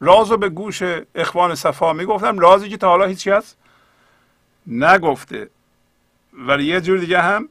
[0.00, 0.82] رازو به گوش
[1.14, 3.56] اخوان صفا می‌گفتم رازی که تا حالا هیچی هست
[4.66, 5.50] نگفته.
[6.32, 7.48] ولی یه جور دیگه هم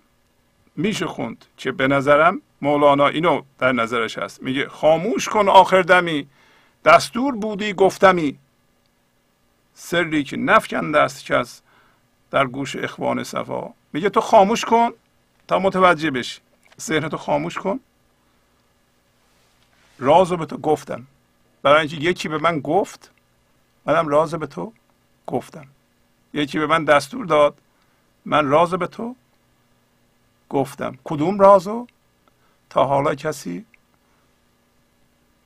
[0.76, 4.44] میشه خوند که به نظرم مولانا اینو در نظرش هست.
[4.44, 6.28] میگه خاموش کن آخر دمی.
[6.86, 8.38] دستور بودی گفتمی.
[9.74, 11.62] سری که نفکنده است کس
[12.32, 13.74] در گوش اخوان صفا.
[13.94, 14.90] میگه تو خاموش کن
[15.48, 16.40] تا متوجه بشی.
[16.82, 17.80] ذهن تو خاموش کن.
[20.00, 21.08] رازو به تو گفتم.
[21.62, 23.12] برای اینکه یکی به من گفت
[23.86, 24.74] منم راز به تو
[25.28, 25.68] گفتم.
[26.34, 27.58] یکی به من دستور داد
[28.26, 29.16] من راز به تو
[30.50, 30.98] گفتم.
[31.04, 31.88] کدوم رازو؟
[32.70, 33.66] تا حالا کسی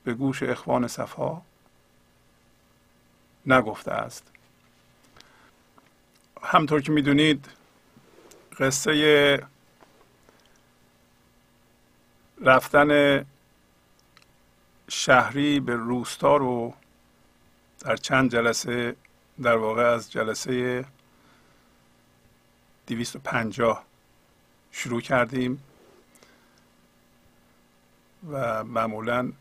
[0.04, 1.42] به گوش اخوان صفا
[3.46, 4.32] نگفته است.
[6.44, 7.50] همطور که می‌دونید
[8.60, 9.48] قصه
[12.42, 13.26] رفتن
[14.90, 16.74] شهری به روستا رو
[17.80, 18.96] در چند جلسه
[19.42, 20.86] در واقع از جلسه
[22.88, 23.84] 250
[24.72, 25.64] شروع کردیم.
[28.28, 29.32] و معمولا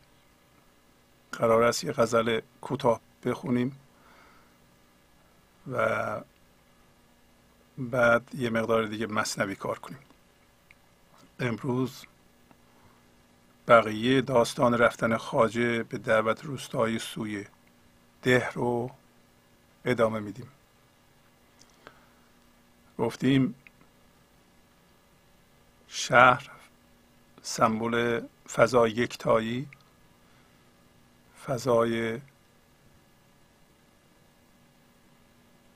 [1.32, 3.80] قرار است یه غزل کوتاه بخونیم
[5.72, 6.20] و
[7.78, 9.98] بعد یه مقدار دیگه مصنوی کار کنیم.
[11.40, 12.04] امروز
[13.68, 17.44] بقیه داستان رفتن خاجه به دعوت روستایی سوی
[18.22, 18.90] ده رو
[19.84, 20.48] ادامه میدیم.
[22.98, 23.54] گفتیم
[25.88, 26.50] شهر
[27.42, 29.68] سمبل فضای یکتایی
[31.46, 32.20] فضای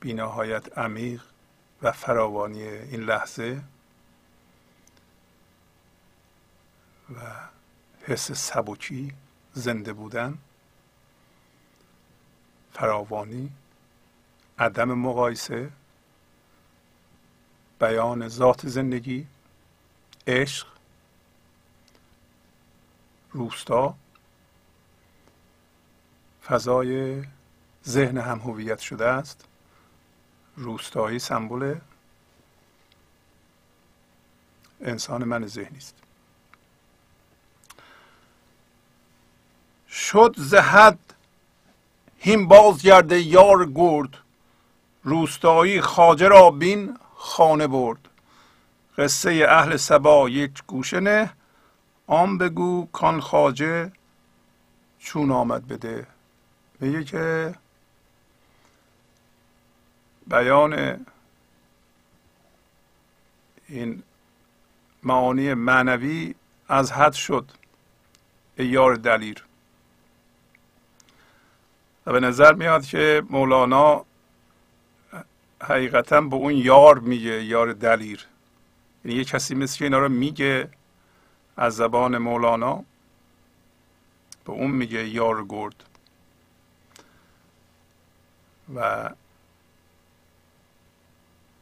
[0.00, 1.22] بینهایت عمیق
[1.82, 3.62] و فراوانی این لحظه
[7.14, 7.20] و
[8.02, 9.14] حس سبکی
[9.52, 10.38] زنده بودن
[12.72, 13.50] فراوانی
[14.58, 15.70] عدم مقایسه
[17.80, 19.26] بیان ذات زندگی
[20.26, 20.71] عشق
[23.32, 23.94] روستا.
[26.46, 27.22] فضای
[27.86, 29.44] ذهن هم هویت شده است.
[30.56, 31.74] روستایی سمبل
[34.80, 35.94] انسان من ذهنی است.
[39.88, 40.98] شد زهد
[42.18, 44.18] هیم بازگرده یار گرد.
[45.02, 48.08] روستایی خاجه را بین خانه برد.
[48.98, 51.32] قصه اهل سبا یک گوشه نه.
[52.06, 53.92] آن بگو کان خاجه
[54.98, 56.06] چون آمد بده.
[56.80, 57.54] میگه که
[60.26, 61.04] بیان
[63.68, 64.02] این
[65.02, 66.34] معانی معنوی
[66.68, 67.50] از حد شد
[68.56, 69.44] ای یار دلیر.
[72.06, 74.04] و به نظر میاد که مولانا
[75.62, 78.26] حقیقتا به اون یار میگه یار دلیر.
[79.04, 80.68] یعنی یه کسی مثل اینا رو میگه
[81.56, 82.84] از زبان مولانا
[84.44, 85.84] به اون میگه یار گرد.
[88.74, 89.10] و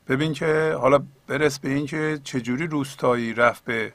[0.08, 3.92] ببین که حالا برس به این که چجوری روستایی رفت به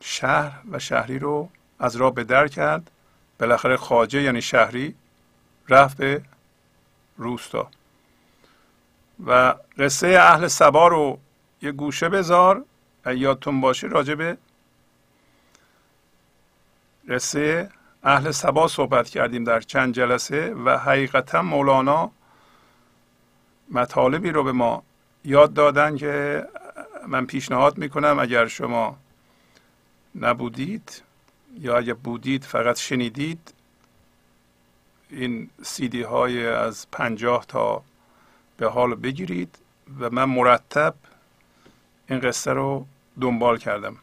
[0.00, 2.90] شهر و شهری رو از راه به در کرد.
[3.38, 4.94] بالاخره خاجه یعنی شهری
[5.68, 6.22] رفت به
[7.16, 7.70] روستا.
[9.26, 11.18] و قصه اهل سبا رو
[11.62, 12.64] یه گوشه بذار.
[13.06, 14.36] یادتون باشه راجبه
[17.08, 17.70] قصه
[18.02, 22.10] اهل سبا صحبت کردیم در چند جلسه و حقیقتا مولانا
[23.70, 24.82] مطالبی رو به ما
[25.24, 26.46] یاد دادن که
[27.08, 28.96] من پیشنهاد می‌کنم اگر شما
[30.14, 31.02] نبودید
[31.60, 33.54] یا اگر بودید فقط شنیدید
[35.10, 37.82] این سیدی های از پنجاه تا
[38.56, 39.58] به حال بگیرید
[40.00, 40.94] و من مرتب
[42.10, 42.86] این قصه رو
[43.20, 43.96] دنبال کردم.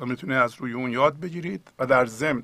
[0.00, 2.42] و می‌تونه از روی اون یاد بگیرید و در ضمن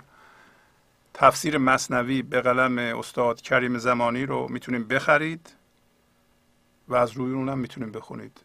[1.14, 5.54] تفسیر مصنوی به قلم استاد کریم زمانی رو می‌تونیم بخرید
[6.88, 8.40] و از روی اونم می‌تونیم بخونید.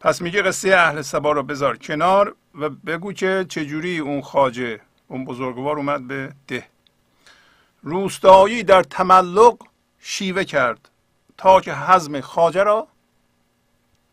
[0.00, 5.24] پس میگه قصه اهل سبا رو بذار کنار و بگو که چجوری اون خاجه اون
[5.24, 6.66] بزرگوار اومد به ده.
[7.82, 9.67] روستایی در تملق
[9.98, 10.88] شیوه کرد
[11.36, 12.88] تا که حزم خاجه را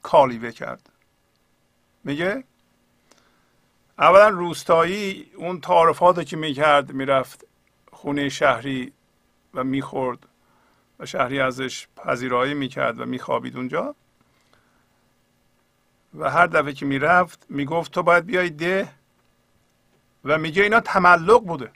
[0.01, 0.89] کالیوه کرد.
[2.03, 2.43] میگه
[3.99, 7.45] اولا روستایی اون تعارفات که می‌کرد می‌رفت
[7.91, 8.93] خونه شهری
[9.53, 10.19] و می‌خورد
[10.99, 13.95] و شهری ازش پذیرایی می‌کرد و میخوابید اونجا.
[16.13, 18.89] و هر دفعه که می‌رفت می‌گفت تو باید بیای ده
[20.25, 21.71] و میگه اینا تملق بوده.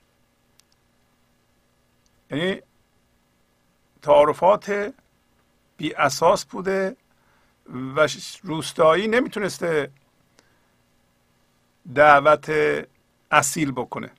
[2.31, 2.61] یعنی
[4.01, 4.93] تعارفات
[5.77, 6.95] بی اساس بوده
[7.95, 8.07] و
[8.43, 9.91] روستایی نمی‌تونسته
[11.95, 12.51] دعوت
[13.31, 14.11] اصیل بکنه.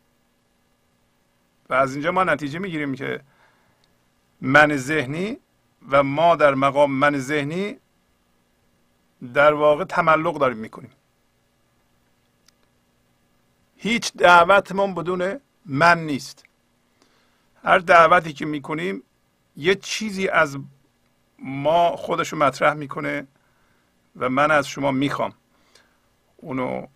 [1.68, 3.20] و از اینجا ما نتیجه می‌گیریم که
[4.40, 5.38] من ذهنی
[5.88, 7.76] و ما در مقام من ذهنی
[9.34, 10.92] در واقع تملق داریم می‌کنیم.
[13.76, 16.44] هیچ دعوتمون بدون من نیست.
[17.64, 19.02] هر دعوتی که می‌کنیم
[19.60, 20.58] یه چیزی از
[21.38, 23.26] ما خودشو مطرح می‌کنه
[24.16, 25.32] و من از شما می‌خوام.
[26.36, 26.86] اونو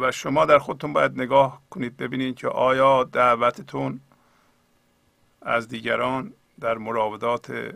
[0.00, 4.00] و شما در خودتون باید نگاه کنید ببینید که آیا دعوتتون
[5.42, 7.74] از دیگران در مراودات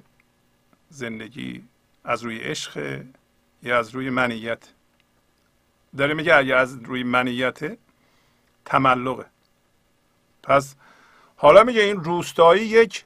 [0.89, 1.65] زندگی
[2.05, 3.05] از روی عشق
[3.63, 4.69] یا از روی منیت؟
[5.97, 7.79] داره میگه اگه از روی منیت
[8.65, 9.27] تملقه.
[10.43, 10.75] پس
[11.37, 13.05] حالا میگه این روستایی یک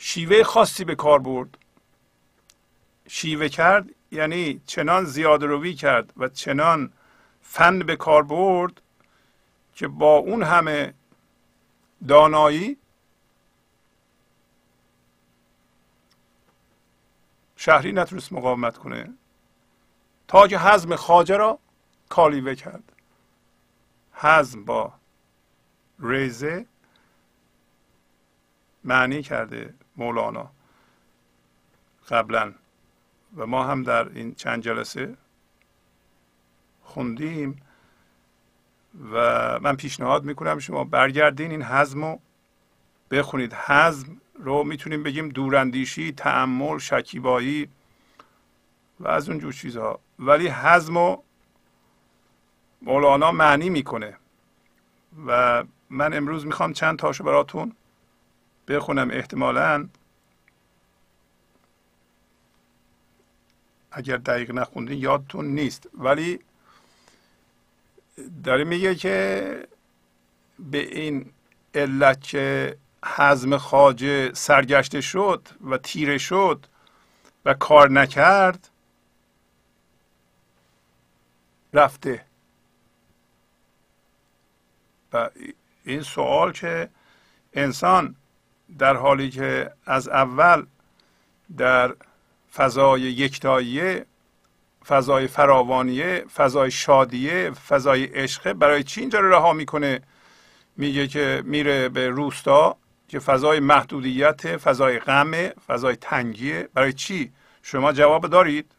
[0.00, 1.58] شیوه خاصی به کار برد.
[3.08, 6.92] شیوه کرد یعنی چنان زیاد روی کرد و چنان
[7.42, 8.82] فن به کار برد
[9.74, 10.94] که با اون همه
[12.08, 12.76] دانایی
[17.56, 19.14] شهری نتونست مقاومت کنه.
[20.28, 21.58] تا که حزم خاجه را
[22.08, 22.92] کالیوه کرد.
[24.12, 24.92] حزم با
[25.98, 26.66] ریزه
[28.84, 29.74] معنی کرده.
[29.98, 30.50] مولانا.
[32.08, 32.54] قبلا.
[33.36, 35.16] و ما هم در این چند جلسه
[36.82, 37.62] خوندیم
[39.12, 39.14] و
[39.58, 42.20] من پیشنهاد می‌کنم شما برگردین این حزم رو
[43.10, 43.52] بخونید.
[43.52, 47.68] حزم رو می‌تونیم بگیم دوراندیشی تعمل شکیبایی
[49.00, 50.00] و از اون جور چیزها.
[50.18, 51.16] ولی حزم و
[52.82, 54.16] مولانا معنی می‌کنه.
[55.26, 57.76] و من امروز می‌خوام چند تاشو براتون
[58.68, 59.88] بخونم احتمالا.
[63.92, 65.88] اگر دقیق نخوندین یادتون نیست.
[65.94, 66.40] ولی
[68.44, 69.68] داره میگه که
[70.58, 71.32] به این
[71.74, 76.66] علت که حزم خاجه سرگشته شد و تیره شد
[77.44, 78.70] و کار نکرد
[81.72, 82.24] رفته.
[85.12, 85.30] و
[85.84, 86.88] این سوال که
[87.52, 88.16] انسان
[88.78, 90.66] در حالی که از اول
[91.56, 91.94] در
[92.54, 94.06] فضای یکتاییه
[94.86, 100.00] فضای فراوانیه فضای شادیه فضای عشقه برای چی اینجا رو رها می‌کنه؟
[100.76, 102.76] میگه که میره به روستا
[103.08, 106.68] که فضای محدودیت فضای غم فضای تنگیه.
[106.74, 108.72] برای چی؟ شما جواب دارید.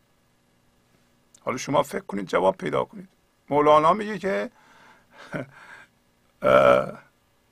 [1.42, 3.10] حالا شما فکر کنید جواب پیدا کنید.
[3.50, 4.50] مولانا میگه که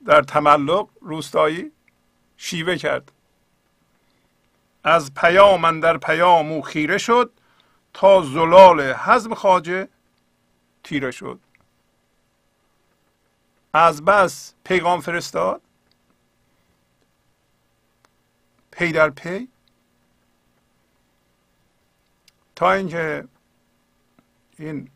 [0.06, 1.72] در تملق روستایی
[2.38, 3.12] شیوه کرد.
[4.84, 7.32] از پیام در پیام او خیره شد
[7.94, 9.88] تا زلال حزم خاجه
[10.84, 11.40] تیره شد.
[13.72, 15.62] از بس پیغام فرستاد.
[18.70, 19.48] پی در پی.
[22.56, 23.28] تا اینکه
[24.58, 24.90] این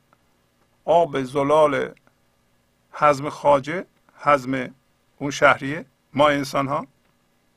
[0.85, 1.95] آب زلال
[2.93, 3.87] حزم خاجه
[4.17, 4.75] حزم
[5.19, 6.87] اون شهریه ما انسان ها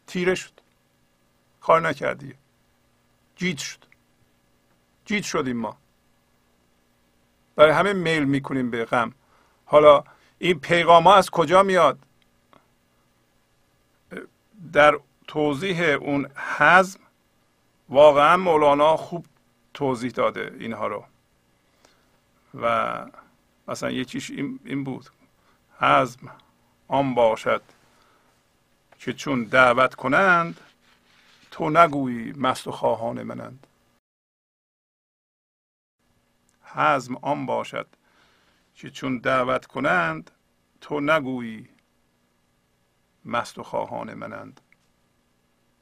[0.08, 0.52] تیره شد.
[1.62, 2.36] کار نکردی.
[3.36, 3.80] جیت شد.
[5.06, 5.78] جیت شدیم ما.
[7.56, 9.14] برای همه میل می‌کنیم به غم.
[9.66, 10.04] حالا
[10.40, 12.00] این پیغام ها از کجا میاد؟
[14.74, 17.00] در توضیح اون حزم
[17.90, 19.26] واقعا مولانا خوب
[19.74, 21.06] توضیح داده اینها رو.
[22.62, 23.06] و
[23.68, 24.30] مثلا یه چیش
[24.66, 25.10] این بود.
[25.80, 26.32] حزم
[26.88, 27.62] آن باشد.
[29.06, 30.60] که چون دعوت کنند
[31.52, 33.68] تو نگویی مست و خواهان منند.
[36.64, 37.88] حزم آن باشد
[38.76, 40.32] که چون دعوت کنند
[40.82, 41.70] تو نگویی
[43.26, 44.62] مست و خواهان منند.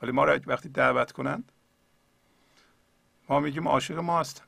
[0.01, 1.51] ولی ما را وقتی دعوت کنند
[3.29, 4.45] ما میگیم عاشق ما هستن.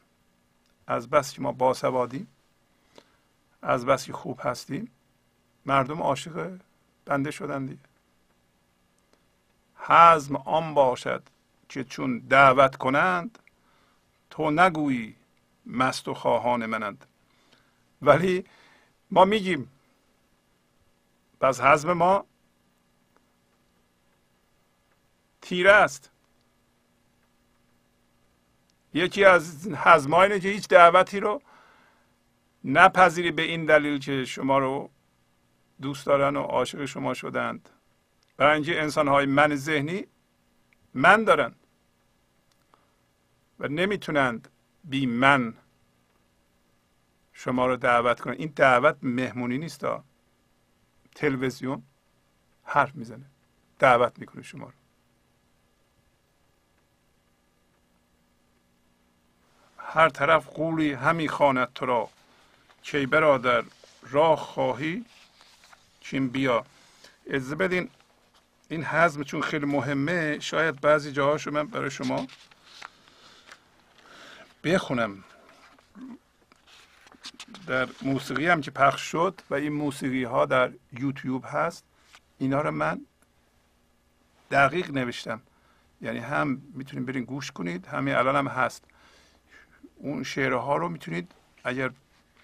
[0.88, 2.28] از بس که ما باسوادیم
[3.62, 4.92] از بس که خوب هستیم
[5.66, 6.60] مردم عاشق
[7.06, 7.95] بنده شدن دیگه.
[9.88, 11.24] حزم آن باشد
[11.70, 13.40] که چون دعوت کنند
[14.30, 15.16] تو نگویی
[15.66, 17.06] مست و خواهان منند.
[18.02, 18.46] ولی
[19.12, 19.72] ما میگیم
[21.42, 22.26] پس حزم ما
[25.42, 26.12] تیره است.
[28.94, 31.42] یکی از حزمها اینه که هیچ دعوتی رو
[32.64, 34.90] نپذیری به این دلیل که شما رو
[35.82, 37.70] دوست دارن و عاشق شما شدند.
[38.38, 40.08] برای اینکه انسان های من ذهنی
[40.94, 41.56] من دارن
[43.60, 44.48] و نمی‌تونند
[44.84, 45.54] بی من
[47.34, 49.86] شما رو دعوت کنن این دعوت مهمونی نیست
[51.16, 51.84] تلویزیون
[52.64, 53.26] حرف می‌زنه
[53.80, 54.74] دعوت می‌کنه شما رو
[59.78, 62.10] هر طرف قولی همی خواند تو را
[62.84, 63.64] کی برادر
[64.04, 65.06] راه خواهی
[66.00, 66.66] چین بیا
[67.28, 67.90] اجازه بدین
[68.70, 72.28] این حزم چون خیلی مهمه شاید بعضی جاهاشو من برای شما
[74.64, 75.24] بخونم.
[77.68, 81.84] در موسیقی هم که پخش شد و این موسیقی ها در یوتیوب هست
[82.38, 83.02] اینا رو من
[84.52, 85.42] دقیق نوشتم.
[86.02, 88.84] یعنی هم می‌تونید برین گوش کنید همین الان هم هست.
[89.96, 91.32] اون شعرها رو می‌تونید
[91.64, 91.92] اگر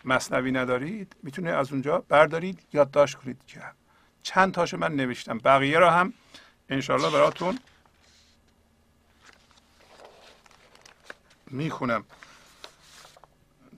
[0.05, 3.61] مصنوی ندارید می‌تونید از اونجا بردارید یادداشت کنید که
[4.23, 5.37] چند تاشو من نوشتم.
[5.37, 6.13] بقیه رو هم
[6.69, 7.59] انشالله براتون
[11.47, 12.03] می‌خونم.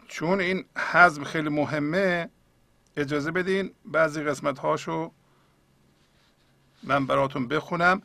[0.08, 2.30] چون این حزم خیلی مهمه
[2.98, 5.12] اجازه بدین بعضی قسمت هاشو
[6.84, 8.02] من براتون بخونم.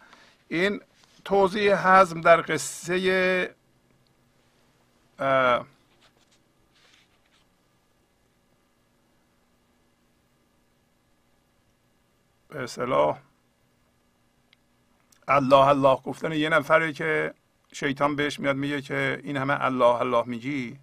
[0.48, 0.81] این
[1.24, 3.55] توضیح حزم در قصه
[12.48, 13.18] به اصطلاح.
[15.28, 17.34] الله الله گفتن یه نفره که
[17.72, 20.78] شیطان بهش میاد میگه که این همه الله الله میگی؟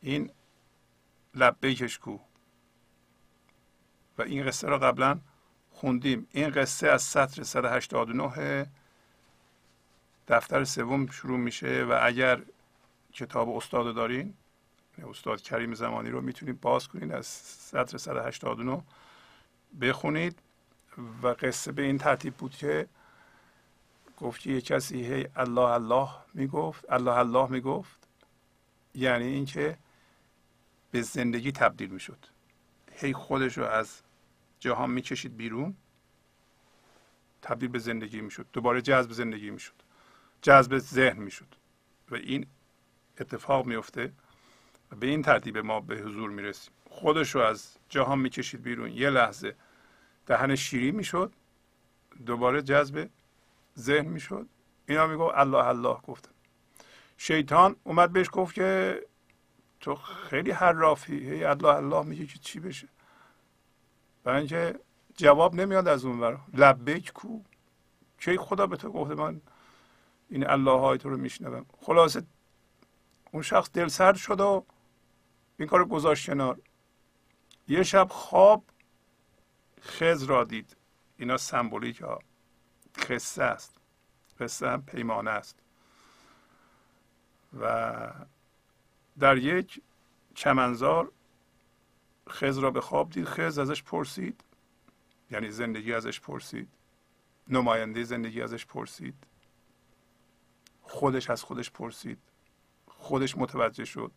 [0.00, 0.30] این
[1.34, 2.18] لبیکش کو.
[4.18, 5.18] و این قصه را قبلا
[5.72, 6.26] خوندیم.
[6.32, 8.66] این قصه از سطر 189
[10.28, 12.42] دفتر سوم شروع میشه و اگر
[13.12, 14.34] کتاب استاد دارین
[15.10, 18.82] استاد کریم زمانی رو می‌تونید باز کنید از سطر 189
[19.80, 20.38] بخونید.
[21.22, 22.88] و قصه به این ترتیب بود که
[24.18, 28.08] گفت یه کسی هی الله الله می‌گفت الله الله می‌گفت.
[28.94, 29.78] یعنی اینکه
[30.90, 32.26] به زندگی تبدیل می‌شد.
[32.92, 34.02] هی خودش رو از
[34.60, 35.76] جهان می‌کشید بیرون
[37.42, 38.46] تبدیل به زندگی می‌شد.
[38.52, 39.74] دوباره جذب زندگی می‌شد.
[40.42, 41.54] جذب ذهن می‌شد.
[42.10, 42.46] و این
[43.20, 44.12] اتفاق میفته
[44.92, 46.72] و به این ترتیب ما به حضور می‌رسیم.
[46.96, 48.90] خودش رو از جهان می‌کشید بیرون.
[48.90, 49.56] یه لحظه.
[50.26, 51.32] دهن شیری می‌شد.
[52.26, 53.08] دوباره جذب
[53.78, 54.46] ذهن می‌شد.
[54.88, 56.30] اینا میگو الله الله گفتن.
[57.16, 59.00] شیطان اومد بهش گفت که
[59.80, 61.30] تو خیلی حرافی.
[61.30, 62.88] هی الله الله میگه که چی بشه.
[64.24, 64.80] برای اینکه
[65.16, 66.40] جواب نمیاد از اون ور.
[66.54, 67.40] لبیک کو.
[68.18, 69.40] کی خدا به تو گفته من
[70.28, 71.66] این الله های تو رو میشنوم.
[71.80, 72.22] خلاصه
[73.32, 74.64] اون شخص دل سرد شد و
[75.58, 76.58] این کار گذاشت کنار.
[77.68, 78.64] یه شب خواب
[79.82, 80.76] خز را دید.
[81.18, 82.18] اینا سمبولیک ها.
[83.08, 83.76] قصه است.
[84.40, 85.58] قصه هم پیمانه است.
[87.60, 88.12] و
[89.18, 89.82] در یک
[90.34, 91.12] چمنزار
[92.28, 93.24] خز را به خواب دید.
[93.24, 94.44] خز ازش پرسید.
[95.30, 96.68] یعنی زندگی ازش پرسید.
[97.48, 99.14] نماینده زندگی ازش پرسید.
[100.82, 102.18] خودش از خودش پرسید.
[102.86, 104.12] خودش متوجه شد.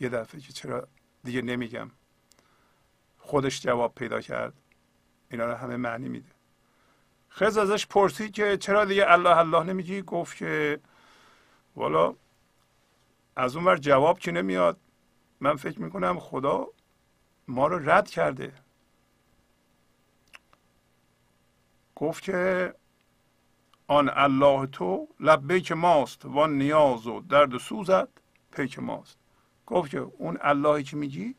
[0.00, 0.88] یه دفعه که چرا
[1.24, 1.90] دیگه نمیگم.
[3.24, 4.54] خودش جواب پیدا کرد.
[5.30, 6.30] اینا رو همه معنی میده.
[7.30, 10.80] خز ازش پرسید که چرا دیگه الله الله نمیگی؟ گفت که
[11.76, 12.14] والا
[13.36, 14.80] از اون ور جواب که نمیاد
[15.40, 16.66] من فکر می‌کنم خدا
[17.48, 18.52] ما رو رد کرده.
[21.96, 22.74] گفت که
[23.86, 28.08] آن الله تو لبیک ماست و نیاز و درد و سوزت
[28.50, 29.18] پیک ماست.
[29.66, 31.36] گفت که اون اللهی که میگی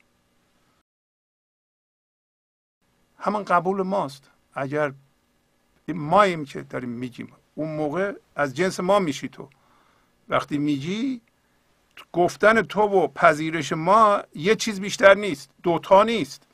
[3.26, 4.30] همان قبول ماست.
[4.54, 4.94] اگر
[5.88, 7.34] ماییم که داریم میگیم.
[7.56, 9.50] اون موقع از جنس ما میشی تو.
[10.30, 11.22] وقتی میگی
[12.14, 15.50] گفتن تو و پذیرش ما یه چیز بیشتر نیست.
[15.64, 16.48] دوتا نیست.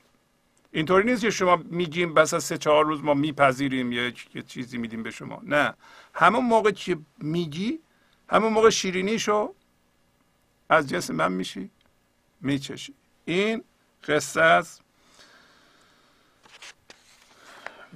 [0.71, 4.11] اینطوری نیست که شما میگیم بس از سه چهار روز ما میپذیریم یه
[4.47, 5.41] چیزی میدیم به شما.
[5.43, 5.73] نه.
[6.13, 7.79] همون موقع که میگی
[8.29, 9.53] همون موقع شیرینیشو
[10.69, 11.71] از جنس من میشی
[12.41, 12.93] میچشی.
[13.25, 13.63] این
[14.07, 14.81] قصه است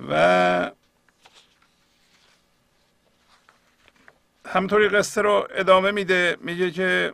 [0.09, 0.72] و
[4.45, 6.38] همطوری قصه رو ادامه میده.
[6.41, 7.13] میگه که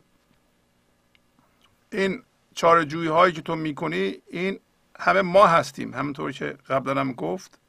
[1.92, 2.24] این
[2.56, 4.60] چارجویی هایی که تو می‌کنی این
[5.00, 5.94] همه ما هستیم.
[5.94, 7.60] همونطور که قبلا هم گفت.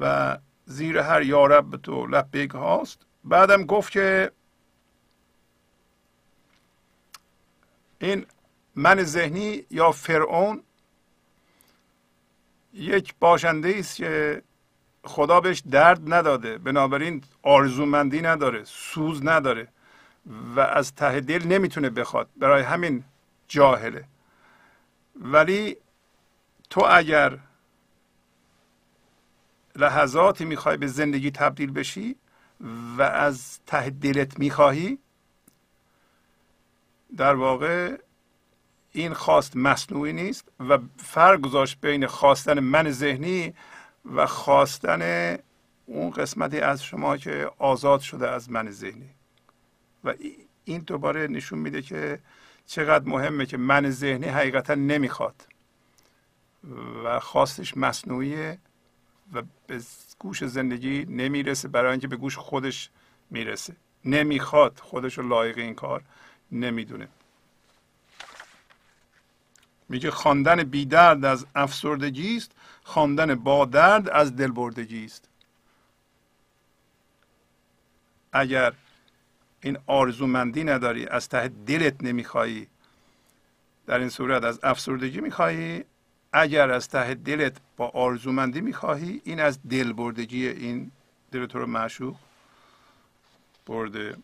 [0.00, 3.06] و زیر هر یارب تو لبیک هاست.
[3.24, 4.30] بعدم گفت که
[7.98, 8.26] این
[8.74, 10.62] من ذهنی یا فرعون
[12.74, 14.42] یک باشنده است که
[15.04, 16.58] خدا بهش درد نداده.
[16.58, 19.68] بنابراین آرزومندی نداره سوز نداره
[20.56, 22.28] و از ته دل نمی‌تونه بخواد.
[22.36, 23.04] برای همین
[23.48, 24.04] جاهله.
[25.16, 25.76] ولی
[26.70, 27.38] تو اگر
[29.76, 32.16] لحظاتی می‌خوای به زندگی تبدیل بشی
[32.98, 34.98] و از ته دلت می‌خواهی
[37.16, 37.98] در واقع
[38.96, 43.54] این خواست مصنوعی نیست و فرق گذاشت بین خواستن من ذهنی
[44.14, 45.36] و خواستن
[45.86, 49.10] اون قسمتی از شما که آزاد شده از من ذهنی.
[50.04, 50.14] و
[50.64, 52.18] این دوباره نشون میده که
[52.66, 55.46] چقدر مهمه که من ذهنی حقیقتا نمی‌خواد.
[57.04, 58.58] و خواستش مصنوعیه
[59.32, 59.80] و به
[60.18, 62.90] گوش زندگی نمی‌رسه برای اینکه به گوش خودش
[63.30, 63.76] می‌رسه.
[64.04, 66.02] نمی‌خواد خودش رو لایق این کار
[66.52, 67.08] نمی‌دونه.
[69.88, 72.52] میگه خواندن بی درد از افسردگی است
[72.84, 75.28] خواندن با درد از دلبردگی است.
[78.32, 78.72] اگر
[79.60, 82.66] این آرزومندی نداری از ته دلت نمیخوایی
[83.86, 85.84] در این صورت از افسردگی میخوایی.
[86.32, 90.90] اگر از ته دلت با آرزومندی می‌خواهی این از دل بردگی این
[91.32, 92.16] دل رو معشوق
[93.66, 94.16] برده.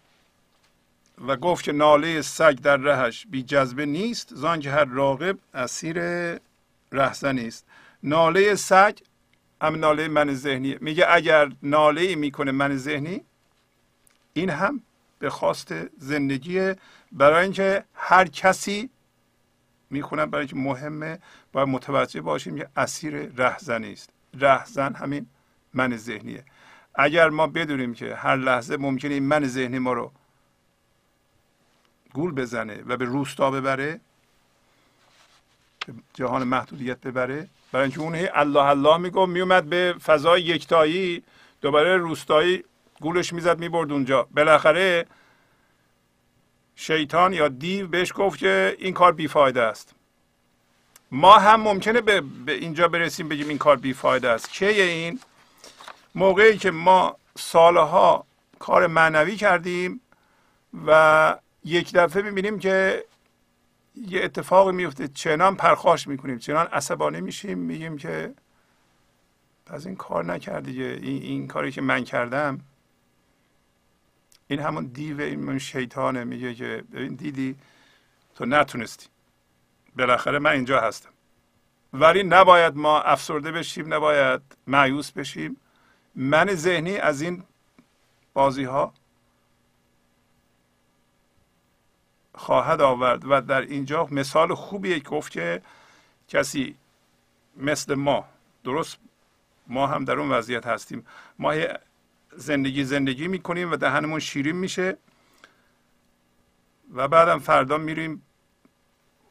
[1.27, 5.99] و گفت که ناله سگ در رهش بی جذبه نیست زان که هر راقب اسیر
[6.93, 7.67] رهزن نیست
[8.03, 8.99] ناله سگ
[9.63, 10.77] هم ناله من ذهنی.
[10.81, 13.21] میگه اگر ناله می‌کنه من ذهنی
[14.33, 14.83] این هم
[15.19, 16.73] به خواست زندگی
[17.13, 18.91] برای اینکه هر کسی
[19.91, 21.19] می‌خونم برای اینکه مهمه
[21.53, 24.11] باید متوجه باشیم که اسیر رهزنی است.
[24.35, 25.27] رهزن همین
[25.75, 26.45] من ذهنیه.
[26.95, 30.13] اگر ما بدونیم که هر لحظه ممکنه این من ذهنی ما رو
[32.15, 34.01] گول بزنه و به روستا ببره
[36.15, 37.49] جهان محدودیت ببره.
[37.73, 41.23] برای اینکه اون الله الله می‌گفت میومد به فضای یکتایی
[41.61, 42.65] دوباره روستایی
[43.01, 44.29] گولش می‌زد می‌برد اونجا.
[44.31, 45.07] بالاخره
[46.77, 49.95] شیطان یا دیو بهش گفت که این کار بیفایده است.
[51.11, 54.53] ما هم ممکنه به, به اینجا برسیم بگیم این کار بیفایده است.
[54.53, 55.21] چه این؟
[56.15, 58.25] موقعی که ما سالها
[58.59, 60.01] کار معنوی کردیم
[60.87, 63.05] و یک دفعه می‌بینیم که
[63.95, 68.35] یه اتفاقی میفته چنان پرخاش می‌کنیم چنان عصبانی میشیم میگیم که
[69.67, 72.61] پس این کار نکردی این, این کاری که من کردم
[74.49, 76.25] این همون دیو این شیطانه.
[76.25, 77.57] میگه که ببین دیدی؟
[78.35, 79.07] تو نتونستی.
[79.97, 81.11] بالاخره من اینجا هستم.
[81.93, 85.57] ولی نباید ما افسرده بشیم نباید معیوس بشیم.
[86.15, 87.43] من ذهنی از این
[88.33, 88.95] بازی ها
[92.41, 95.63] خواهد آورد و در اینجا مثال خوبیه گفت که
[96.29, 96.75] کسی
[97.57, 98.25] مثل ما
[98.65, 98.99] درست
[99.67, 101.07] ما هم در اون وضعیت هستیم.
[101.39, 101.55] ما
[102.37, 104.97] زندگی زندگی می‌کنیم و دهنمون شیرین میشه
[106.95, 108.23] و بعدم فردا میریم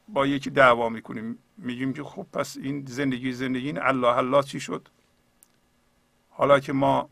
[0.08, 1.38] با یکی دعوا می‌کنیم.
[1.58, 4.88] میگیم که خب پس این زندگی زندگی این الله الله چی شد؟
[6.30, 7.10] حالا که ما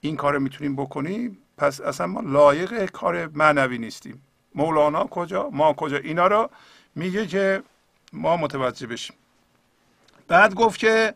[0.00, 4.22] این کار می‌تونیم بکنیم پس اصلا ما لایق کار معنوی نیستیم.
[4.54, 6.50] مولانا کجا؟ ما کجا؟ اینا رو
[6.94, 7.62] میگه که
[8.12, 9.16] ما متوجه بشیم.
[10.28, 11.14] بعد گفت که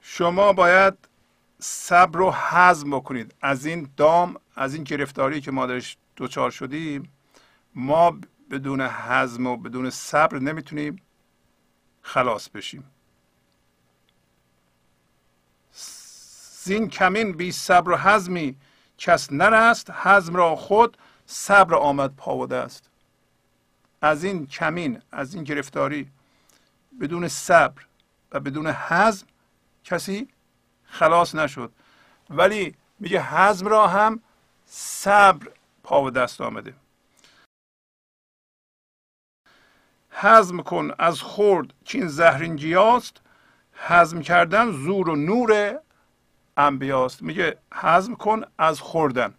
[0.00, 0.94] شما باید
[1.58, 3.34] صبر رو حزم بکنید.
[3.40, 7.12] از این دام از این گرفتاری که ما درش دوچار شدیم
[7.74, 8.18] ما
[8.50, 11.02] بدون حزم و بدون صبر نمی‌تونیم
[12.02, 12.90] خلاص بشیم.
[16.62, 18.56] زین کمین بی صبر و حزمی
[18.98, 20.96] کس نرست حزم را خود
[21.30, 22.90] صبر آمد پاوده است.
[24.00, 26.10] از این کمین از این گرفتاری
[27.00, 27.82] بدون صبر
[28.32, 29.26] و بدون حزم
[29.84, 30.28] کسی
[30.84, 31.72] خلاص نشد.
[32.30, 34.22] ولی میگه حزم را هم
[34.66, 35.52] صبر
[35.82, 36.74] پا و دست آمده.
[40.10, 43.20] حزم کن از خورد این زهرین گیاست
[43.72, 45.80] حزم کردن زور و نور
[46.56, 47.22] انبیاست.
[47.22, 49.34] میگه حزم کن از خوردن.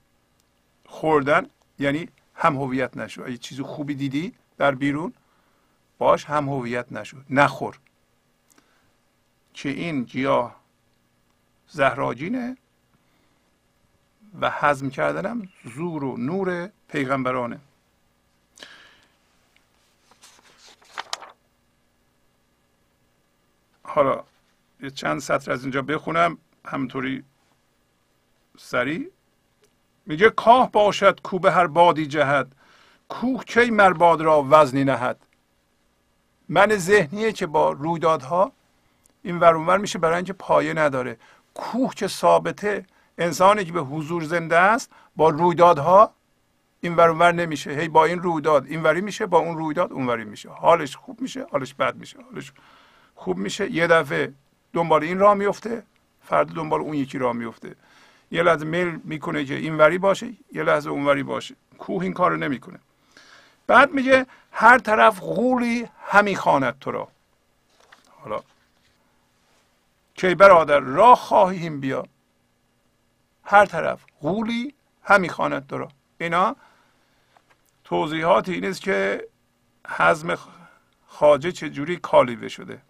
[0.85, 1.49] خوردن
[1.79, 3.23] یعنی هم هویت نشو.
[3.23, 5.13] اگه چیز خوبی دیدی در بیرون
[5.97, 7.17] باش هم هویت نشو.
[7.29, 7.79] نخور.
[9.53, 10.55] که این گیاه
[11.67, 12.57] زهراجینه
[14.41, 17.59] و حزم کردنم زور و نور پیغمبرانه.
[23.83, 24.23] حالا
[24.79, 26.37] یه چند سطر از اینجا بخونم.
[26.65, 27.23] همطوری
[28.57, 29.11] سریع.
[30.05, 32.55] میگه کاه باشد کو هر بادی جهد
[33.09, 35.17] کوه کی مرباد را وزنی نهد.
[36.49, 38.51] من ذهنیه که با رویدادها
[39.23, 41.17] این ورونور میشه برای اینکه پایه نداره.
[41.53, 42.85] کوه که ثابته
[43.17, 46.13] انسانی که به حضور زنده است با رویدادها
[46.81, 47.71] این ور نمیشه.
[47.71, 50.49] هی با این رویداد این وری میشه با اون رویداد اونوری میشه.
[50.49, 52.51] حالش خوب میشه حالش بد میشه حالش
[53.15, 53.71] خوب میشه.
[53.71, 54.33] یه دفعه
[54.73, 55.83] دنبال این راه میفته
[56.23, 57.75] فرد دنبال اون یکی راه میفته.
[58.31, 61.55] یه لحظه میل می‌کنه که این وری باشه یه لحظه اونوری باشه.
[61.77, 62.79] کوه این کارو نمی‌کنه.
[63.67, 67.07] بعد میگه هر طرف غولی همی خواند تو را.
[68.09, 68.43] حالا
[70.15, 72.05] که برادر راه خواهیم بیا.
[73.43, 74.73] هر طرف غولی
[75.03, 75.87] همی خواند تو را.
[76.17, 76.55] اینا
[77.83, 79.27] توضیحات این است که
[79.87, 80.37] حزم
[81.07, 82.81] خاجه چجوری کالیوه شده.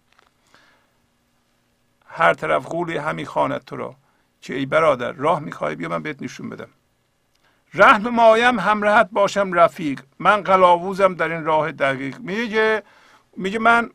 [2.06, 3.94] هر طرف غولی همی خواند تو را.
[4.40, 6.68] که ای برادر راه می‌خوای؟ بیا من بهت نشون بدم.
[7.74, 10.02] رحم مایم همراهت باشم رفیق.
[10.18, 12.18] من قلاووزم در این راه دقیق.
[12.18, 12.82] میگه
[13.36, 13.90] میگه من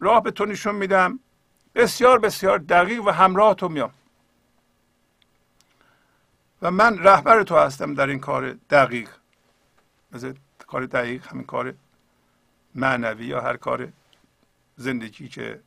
[0.00, 1.18] راه به تو نشون میدم.
[1.74, 3.90] بسیار بسیار دقیق و همراه تو میام
[6.62, 9.08] و من رهبر تو هستم در این کار دقیق.
[10.12, 10.34] مثل
[10.66, 11.74] کار دقیق همین کار
[12.74, 13.88] معنوی یا هر کار
[14.76, 15.60] زندگی که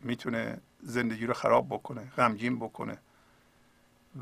[0.00, 2.98] می‌تونه زندگی رو خراب بکنه غمگین بکنه.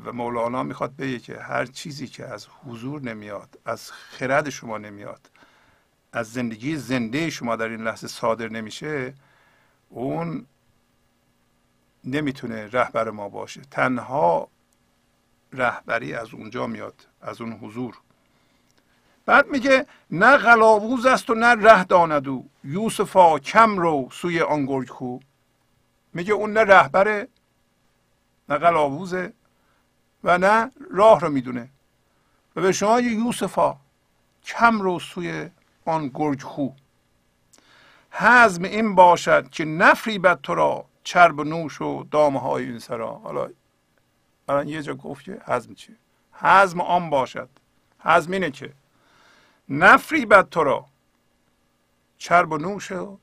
[0.05, 5.29] و مولانا می‌خواد بگه که هر چیزی که از حضور نمیاد از خرد شما نمیاد
[6.13, 9.13] از زندگی زنده شما در این لحظه صادر نمیشه
[9.89, 10.45] اون
[12.03, 13.61] نمی‌تونه رهبر ما باشه.
[13.71, 14.47] تنها
[15.53, 17.97] رهبری از اونجا میاد از اون حضور.
[19.25, 24.85] بعد میگه نه غلاووز است و نه ره داند او یوسفا کم رو سوی آن
[26.13, 27.27] میگه اون نه رهبره
[28.49, 29.33] نه غلاووزه.
[30.23, 31.69] و نه راه رو می‌دونه.
[32.55, 33.77] و به شما یوسفا
[34.43, 35.49] کم رو سوی
[35.85, 36.69] آن گرگ خو.
[38.11, 43.13] حزم این باشد که نفری بد تو را چرب نوش و دامه های این سرا.
[43.13, 43.49] حالا
[44.49, 45.95] الان یه جا گفت که حزم چیه؟
[46.33, 47.49] حزم آن باشد.
[47.99, 48.73] حزم اینه که
[49.69, 50.85] نفری بد تو را
[52.17, 53.17] چرب و نوش و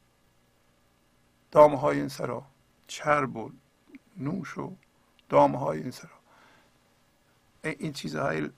[1.51, 2.43] دامه های این سرا.
[2.87, 3.51] چرب و
[4.16, 4.77] نوش و
[5.29, 6.23] دامه های این سرا.
[7.69, 8.51] این چیزهای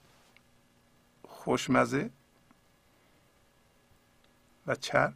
[1.28, 2.10] خوشمزه
[4.66, 5.14] و چرب.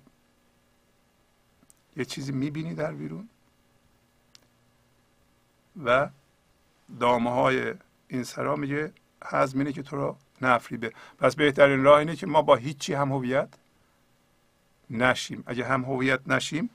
[1.96, 3.28] یه چیزی می‌بینی در بیرون
[5.84, 6.08] و
[7.00, 7.74] دامه های
[8.08, 8.92] این سرا میگه
[9.24, 13.12] حزم اینه که تو را نفریبه پس بهترین راه اینه که ما با هیچی هم
[13.12, 13.48] هویت
[14.90, 15.42] نشیم.
[15.46, 16.70] اگه هم هویت نشیم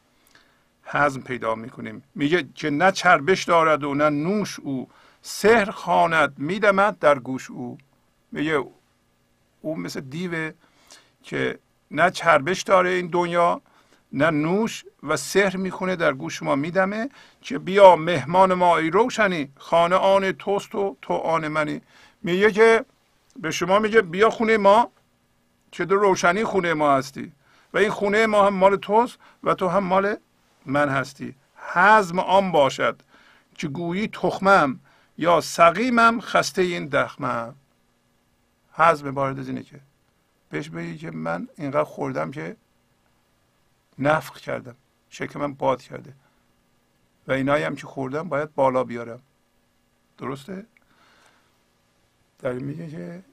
[0.84, 2.04] حزم پیدا می‌کنیم.
[2.16, 4.90] میگه که نه چربش دارد و نه نوش او.
[5.27, 7.77] سحر خواند میدمد در گوش او.
[8.31, 8.64] میگه
[9.61, 10.52] او مثل دیوه
[11.23, 11.60] که
[11.91, 13.61] نه چربش داره این دنیا
[14.14, 17.10] نه نوش و سحر می‌خونه در گوش ما میدمه
[17.41, 21.81] که بیا مهمان ما ای روشنی خانه آن توست و تو آن منی.
[22.23, 22.85] میگه که
[23.39, 24.91] به شما میگه بیا خونه ما
[25.72, 27.31] که در روشنی خونه ما هستی.
[27.73, 30.15] و این خونه ما هم مال توست و تو هم مال
[30.65, 31.35] من هستی.
[31.73, 33.02] حزم آن باشد
[33.56, 34.80] که گویی تخمم.
[35.18, 37.56] یا سقیمم خسته این دخمم.
[38.74, 39.80] حزم بارد از اینه که
[40.50, 42.56] بهش بگی که من اینقدر خوردم که
[44.00, 44.76] نفخ کردم.
[45.10, 46.14] شکمم باد کرده.
[47.28, 49.22] و اینایی هم که خوردم باید بالا بیارم.
[50.18, 50.66] درسته؟
[52.40, 53.24] در میگه که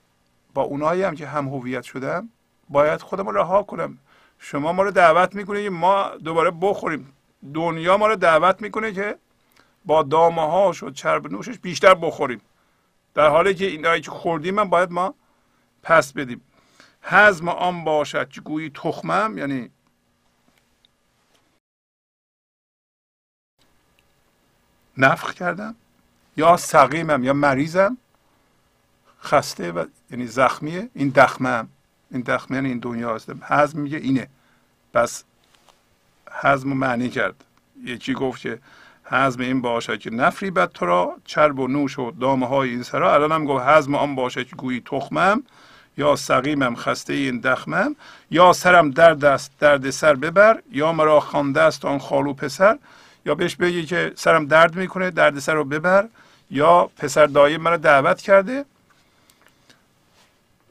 [0.55, 2.29] با اونایی هم که هم هویت شدم
[2.69, 3.99] باید خودم رها کنم.
[4.39, 7.13] شما ما رو دعوت می‌کنه که ما دوباره بخوریم.
[7.55, 9.19] دنیا ما رو دعوت می‌کنه که
[9.85, 12.41] با دامه هاش و چرب نوشش بیشتر بخوریم.
[13.15, 15.15] در حالی که اینایی که خوردیم من باید ما
[15.83, 16.41] پس بدیم.
[17.03, 19.71] حزم آن باشد که گویی تخمم یعنی
[24.99, 25.75] نفخ کردم
[26.37, 27.97] یا سقیمم یا مریضم.
[29.23, 30.89] خسته و یعنی زخمیه.
[30.95, 31.69] این دخمم.
[32.11, 34.29] این دخمه یعنی این دنیا هستم حزم میگه اینه.
[34.95, 35.25] پس
[36.43, 37.45] حزم معنی کرد.
[37.85, 38.59] یکی گفت که
[39.13, 42.83] حزم این باشد که نفری بد تو را چرب و نوش و دامه های این
[42.83, 43.15] سرا.
[43.15, 45.43] الان هم گفت حزم آن باشد که گویی تخمم
[45.97, 47.97] یا سقیمم خسته این دخمم.
[48.31, 50.63] یا سرم درد است درد سر ببر.
[50.71, 52.79] یا مرا خوانده است آن خالو پسر.
[53.27, 56.09] یا بهش بگی که سرم درد می‌کنه درد سر رو ببر.
[56.51, 58.65] یا پسر دایی مرا دعوت کرده.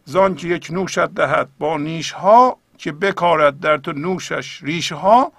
[0.06, 5.32] زان که یک نوشت دهد با نیش ها که بکارد در تو نوشش ریش ها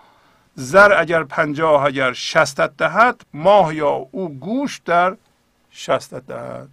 [0.55, 5.17] زر اگر پنجاه اگر شستت دهد ماه یا او گوش در
[5.71, 6.69] شستت دهد.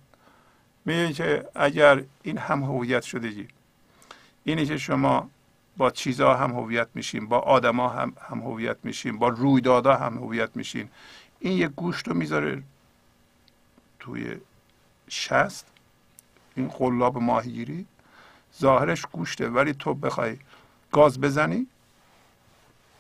[0.86, 3.48] میگه که اگر این هم هویت شدگی
[4.44, 5.30] اینه که شما
[5.78, 10.50] با چیزها هم هویت میشین با آدما هم هم هویت میشین با رویدادها هم هویت
[10.56, 10.90] میشین.
[11.40, 12.64] این یک گوشت رو می‌ذاره
[14.00, 14.38] توی
[15.10, 15.66] شست.
[16.56, 17.86] این قلاب ماهیگیری.
[18.60, 20.38] ظاهرش گوشته ولی تو بخوای
[20.92, 21.68] گاز بزنی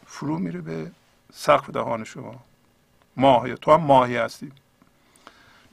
[0.10, 0.92] فرو میره به
[1.34, 2.36] سقف دهان شما.
[3.18, 4.52] ماهی تو هم ماهی هستی.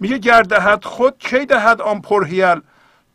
[0.00, 2.60] میگه گردهد خود کی دهد آن پرهیل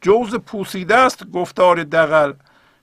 [0.01, 2.33] جوز پوسیده است گفتار دقل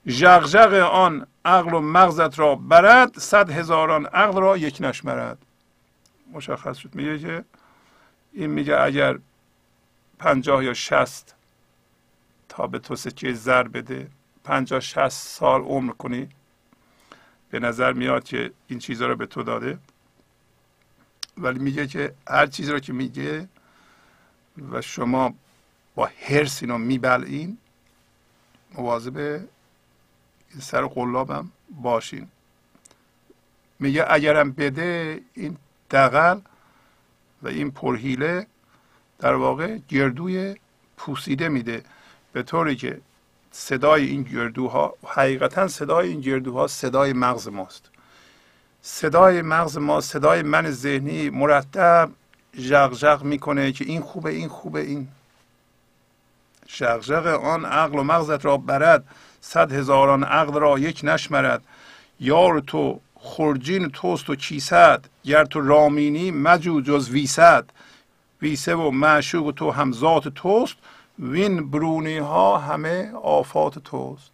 [0.07, 5.37] جغجغ آن عقل و مغزت را برد صد هزاران عقل را یک نشمرد.
[6.33, 6.95] مشخص شد.
[6.95, 7.43] میگه که
[8.33, 9.19] این میگه اگر
[10.19, 11.35] پنجاه یا شست
[12.49, 14.07] تا به تو سکه زر بده
[14.43, 16.29] پنجاه شست سال عمر کنی
[17.49, 19.79] به نظر میاد که این چیزها رو به تو داده.
[21.37, 23.49] ولی میگه که هر چیزی رو که میگه
[24.71, 25.33] و شما
[25.95, 27.57] با هرس اینو میبلعین
[28.73, 31.51] مواظب این سر قلابم
[31.81, 32.27] باشین.
[33.79, 35.57] میگه اگرم بده این
[35.91, 36.39] دقل
[37.41, 38.47] و این پرهیله
[39.19, 40.55] در واقع گردوی
[40.97, 41.83] پوسیده میده.
[42.33, 43.01] به طوری که
[43.51, 47.89] صدای این گردوها حقیقتا صدای این گردوها صدای مغز ماست.
[48.81, 52.09] صدای مغز ما صدای من ذهنی مرتب
[52.57, 55.07] ژغ می‌کنه که این خوبه این خوبه این.
[57.01, 59.03] ژغ آن عقل و مغزت را برد
[59.41, 61.63] صد هزاران عقل را یک نشمرد.
[62.19, 67.65] یار تو خرجین توست و کیسد گر تو رامینی مجو جز ویسد.
[68.41, 70.75] ویسه و معشوق تو هم ذات توست
[71.19, 74.31] وین برونی ها همه آفات توست.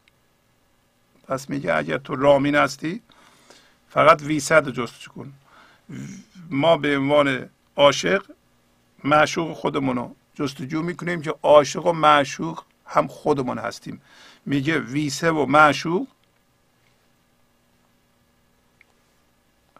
[1.27, 3.01] پس میگه اگر تو رامین هستی
[3.89, 5.33] فقط ویسد جستجو کن.
[6.49, 8.25] ما به عنوان عاشق
[9.03, 14.01] معشوق خودمونو جستجو می‌کنیم که عاشق و معشوق هم خودمون هستیم.
[14.45, 16.07] میگه ویسه و معشوق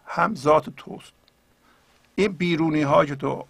[0.08, 1.14] هم ذات توست.
[2.16, 3.46] این بیرونی ها که تو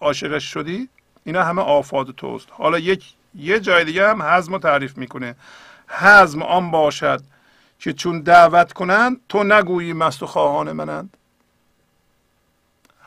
[0.00, 0.88] عاشقش شدی
[1.24, 2.48] اینا همه آفاد توست.
[2.50, 5.36] حالا یک یه جای دیگه هم حزم رو تعریف می‌کنه.
[5.88, 7.22] حزم آن باشد
[7.78, 11.16] که چون دعوت کنند تو نگویی مست و خواهان منند.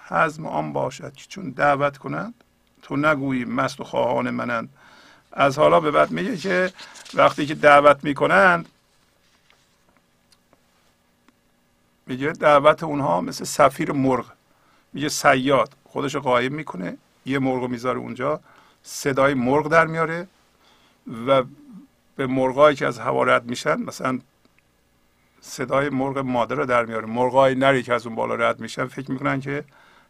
[0.07, 2.33] حزم آن باشد که چون دعوت کنند
[2.81, 4.69] تو نگویی مست و خواهان منند.
[5.31, 6.73] از حالا به بعد میگه که
[7.13, 8.69] وقتی که دعوت می‌کنند
[12.07, 14.25] میگه دعوت اونها مثل سفیر مرغ.
[14.93, 15.73] میگه سیاد.
[15.85, 16.97] خودش قایم می‌کنه.
[17.25, 18.39] یه مرغ می‌ذاره اونجا
[18.83, 20.27] صدای مرغ در میاره
[21.27, 21.43] و
[22.15, 24.19] به مرغایی که از هوا رد میشن مثلا
[25.41, 27.05] صدای مرغ مادر رو در میاره.
[27.05, 29.63] مرغای نری که از اون بالا رد میشن فکر می‌کنن که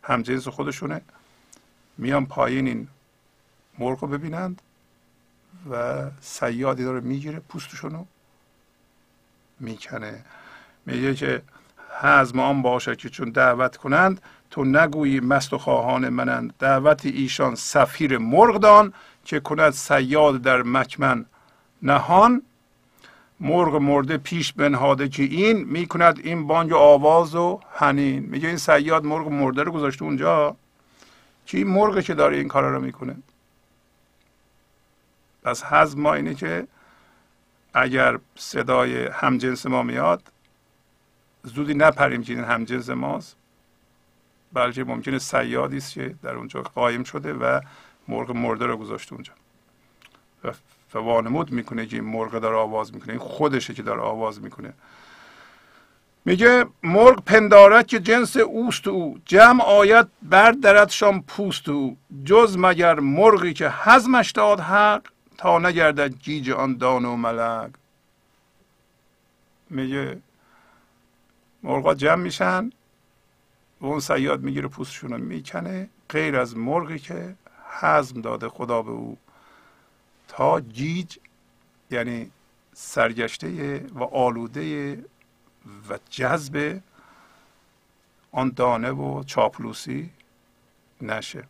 [0.03, 1.02] همجنس خودشونه.
[1.98, 2.88] میان پایین این
[3.80, 4.61] مرغ رو ببینند
[5.72, 8.06] و سیادی داره می‌گیره پوستشونو
[9.60, 10.26] می‌کنه.
[10.85, 11.41] میگه که
[12.02, 14.22] حزم آن باشه که چون دعوت کنند
[14.52, 16.53] تو نگویی مست و خواهان منند.
[16.60, 18.94] دعوت ایشان سفیر مرغدان
[19.26, 21.26] که کند سیاد در مکمن
[21.82, 22.41] نهان.
[23.40, 28.24] مرغ مرده پیش بنهاده که این می‌کند این بانگ آواز و هنین.
[28.24, 30.56] میگه این سیاد مرغ مرده رو گذاشته اونجا.
[31.45, 33.15] که این مرغ که داره این کارا رو می‌کنه.
[35.44, 36.68] پس حزم ما اینه که
[37.74, 40.32] اگر صدای همجنس ما میاد
[41.44, 43.36] زودی نپریم که این همجنس ماست.
[44.53, 47.60] بلکه ممکنه سیادی است که در اونجا قایم شده و
[48.07, 49.34] مرغ مرده رو گذاشته اونجا.
[50.94, 53.10] و وانمود می‌کنه که این مرغ داره آواز می‌کنه.
[53.10, 54.74] این خودشه که داره آواز می‌کنه.
[56.26, 59.20] میگه مرغ پندارد که جنس اوست او.
[59.26, 61.98] جمع آید بردردشان پوست او.
[62.26, 65.02] جز مگر مرغی که حزمش داد حق
[65.38, 67.72] تا نگردد گیج آن دان و ملک.
[69.70, 70.18] میگه
[71.64, 72.69] مرغا جمع میشن
[73.81, 77.35] و اون سیاد می‌گیره پوستشون رو می‌کنه غیر از مرغی که
[77.81, 79.18] حزم داده خدا به او.
[80.27, 81.18] تا گیج
[81.91, 82.31] یعنی
[82.73, 84.94] سرگشته و آلوده
[85.90, 86.80] و جذب
[88.31, 90.10] آن دانه و چاپلوسی
[91.02, 91.44] نشه.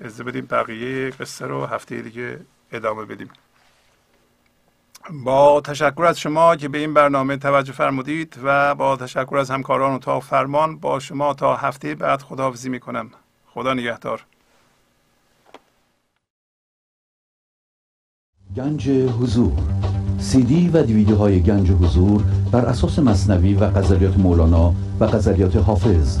[0.00, 2.40] از بدیم بقیه قصه رو هفته دیگه
[2.72, 3.30] ادامه بدیم.
[5.10, 9.94] با تشکر از شما که به این برنامه توجه فرمودید و با تشکر از همکاران
[9.94, 13.10] و تا فرمان با شما تا هفته بعد خداحافظی می کنم
[13.46, 14.24] خدا نگهدار.
[18.56, 19.52] گنج حضور.
[20.18, 22.22] سی دی و دیویدیو های گنج حضور
[22.52, 26.20] بر اساس مصنوی و غزلیات مولانا و غزلیات حافظ